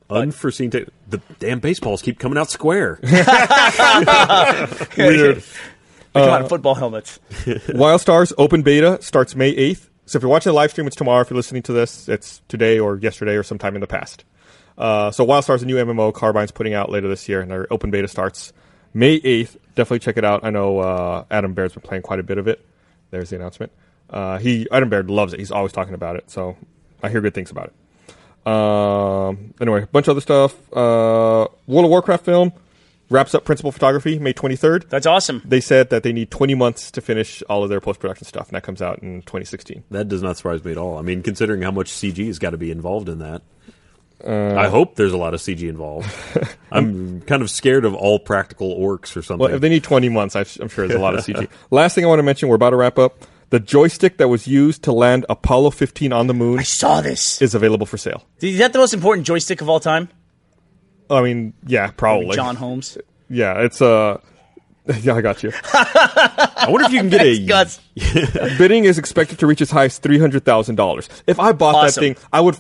[0.09, 0.71] Unforeseen.
[0.71, 2.99] Te- the damn baseballs keep coming out square.
[4.97, 5.37] Weird.
[5.37, 7.19] They come Uh, out in football helmets.
[7.69, 9.87] Wild Stars open beta starts May 8th.
[10.05, 11.21] So if you're watching the live stream, it's tomorrow.
[11.21, 14.25] If you're listening to this, it's today or yesterday or sometime in the past.
[14.75, 17.71] Uh, so Wild Stars, a new MMO Carbine's putting out later this year, and their
[17.71, 18.51] open beta starts
[18.93, 19.57] May 8th.
[19.75, 20.43] Definitely check it out.
[20.43, 22.65] I know uh, Adam Baird's been playing quite a bit of it.
[23.11, 23.71] There's the announcement.
[24.09, 25.39] Uh, he Adam Baird loves it.
[25.39, 26.31] He's always talking about it.
[26.31, 26.57] So
[27.03, 27.73] I hear good things about it.
[28.45, 30.55] Um, anyway, a bunch of other stuff.
[30.73, 32.53] Uh, World of Warcraft film
[33.09, 35.41] wraps up principal photography May 23rd That's awesome.
[35.43, 38.49] they said that they need 20 months to finish all of their post production stuff,
[38.49, 39.83] and that comes out in 2016.
[39.91, 40.97] that does not surprise me at all.
[40.97, 43.41] I mean, considering how much CG has got to be involved in that.
[44.25, 46.09] I hope there's a lot of CG involved.
[46.71, 49.45] I'm kind of scared of all practical orcs or something.
[49.45, 51.47] Well, if they need 20 months, I'm sure there's a lot of CG.
[51.71, 53.25] Last thing I want to mention, we're about to wrap up.
[53.49, 57.41] The joystick that was used to land Apollo 15 on the moon I saw this.
[57.41, 58.25] is available for sale.
[58.41, 60.09] Is that the most important joystick of all time?
[61.09, 62.35] I mean, yeah, probably.
[62.35, 62.97] John Holmes.
[63.29, 64.19] Yeah, it's uh
[65.01, 65.51] yeah, I got you.
[65.73, 67.79] I wonder if you can get a Guts.
[68.57, 71.09] Bidding is expected to reach as high as three hundred thousand dollars.
[71.27, 71.85] If I bought Awesome.
[72.03, 72.57] that thing, I would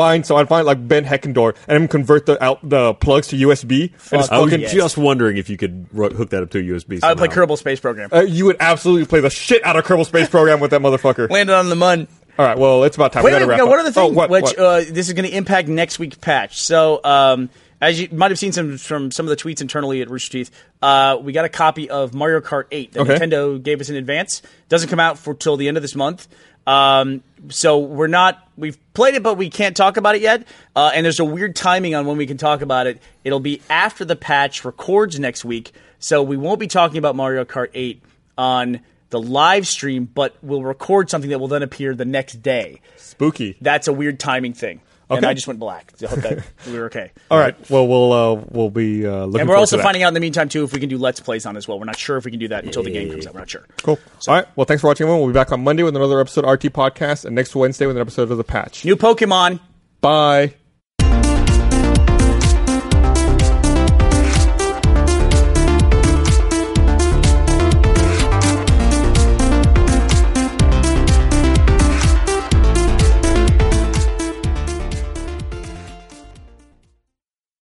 [0.00, 3.36] find so I'd find like Ben Heckendorn and then convert the out the plugs to
[3.36, 3.82] USB.
[3.82, 4.72] And it's I was fucking yes.
[4.72, 7.00] just wondering if you could ro- hook that up to a USB.
[7.02, 7.46] I would play somehow.
[7.54, 8.08] Kerbal Space Program.
[8.12, 11.28] Uh, you would absolutely play the shit out of Kerbal Space Program with that motherfucker.
[11.30, 12.08] Landed on the mun.
[12.38, 13.22] All right, well, it's about time.
[13.22, 13.86] Wait we a gotta minute, wrap no, one up.
[13.86, 14.58] other Oh, what, which what?
[14.58, 16.62] Uh, this is going to impact next week's patch.
[16.62, 17.50] So, um,
[17.82, 20.50] as you might have seen some from some of the tweets internally at Rooster Teeth,
[20.80, 23.16] uh, we got a copy of Mario Kart 8 that Okay.
[23.18, 24.40] Nintendo gave us in advance.
[24.70, 26.28] Doesn't come out for till the end of this month.
[26.66, 30.46] Um, so we're not we've played it, but we can't talk about it yet.
[30.76, 33.00] Uh, and there's a weird timing on when we can talk about it.
[33.24, 37.44] It'll be after the patch records next week, so we won't be talking about Mario
[37.44, 38.02] Kart 8
[38.36, 38.80] on
[39.10, 43.56] the live stream, but we'll record something that will then appear the next day Spooky.
[43.60, 44.80] that's a weird timing thing.
[45.10, 45.26] And Okay.
[45.26, 45.92] I just went black.
[46.02, 47.10] I hope that we were okay.
[47.30, 47.54] All right.
[47.68, 49.40] Well, we'll uh, we'll be uh, looking.
[49.40, 51.18] And we're also to finding out in the meantime too if we can do let's
[51.20, 51.78] plays on as well.
[51.78, 53.34] We're not sure if we can do that until the game comes out.
[53.34, 53.66] We're not sure.
[53.82, 53.98] Cool.
[54.28, 54.46] All right.
[54.56, 55.04] Well, thanks for watching.
[55.04, 55.20] everyone.
[55.22, 57.96] We'll be back on Monday with another episode of RT Podcast, and next Wednesday with
[57.96, 58.84] an episode of the Patch.
[58.84, 59.60] New Pokemon.
[60.00, 60.54] Bye.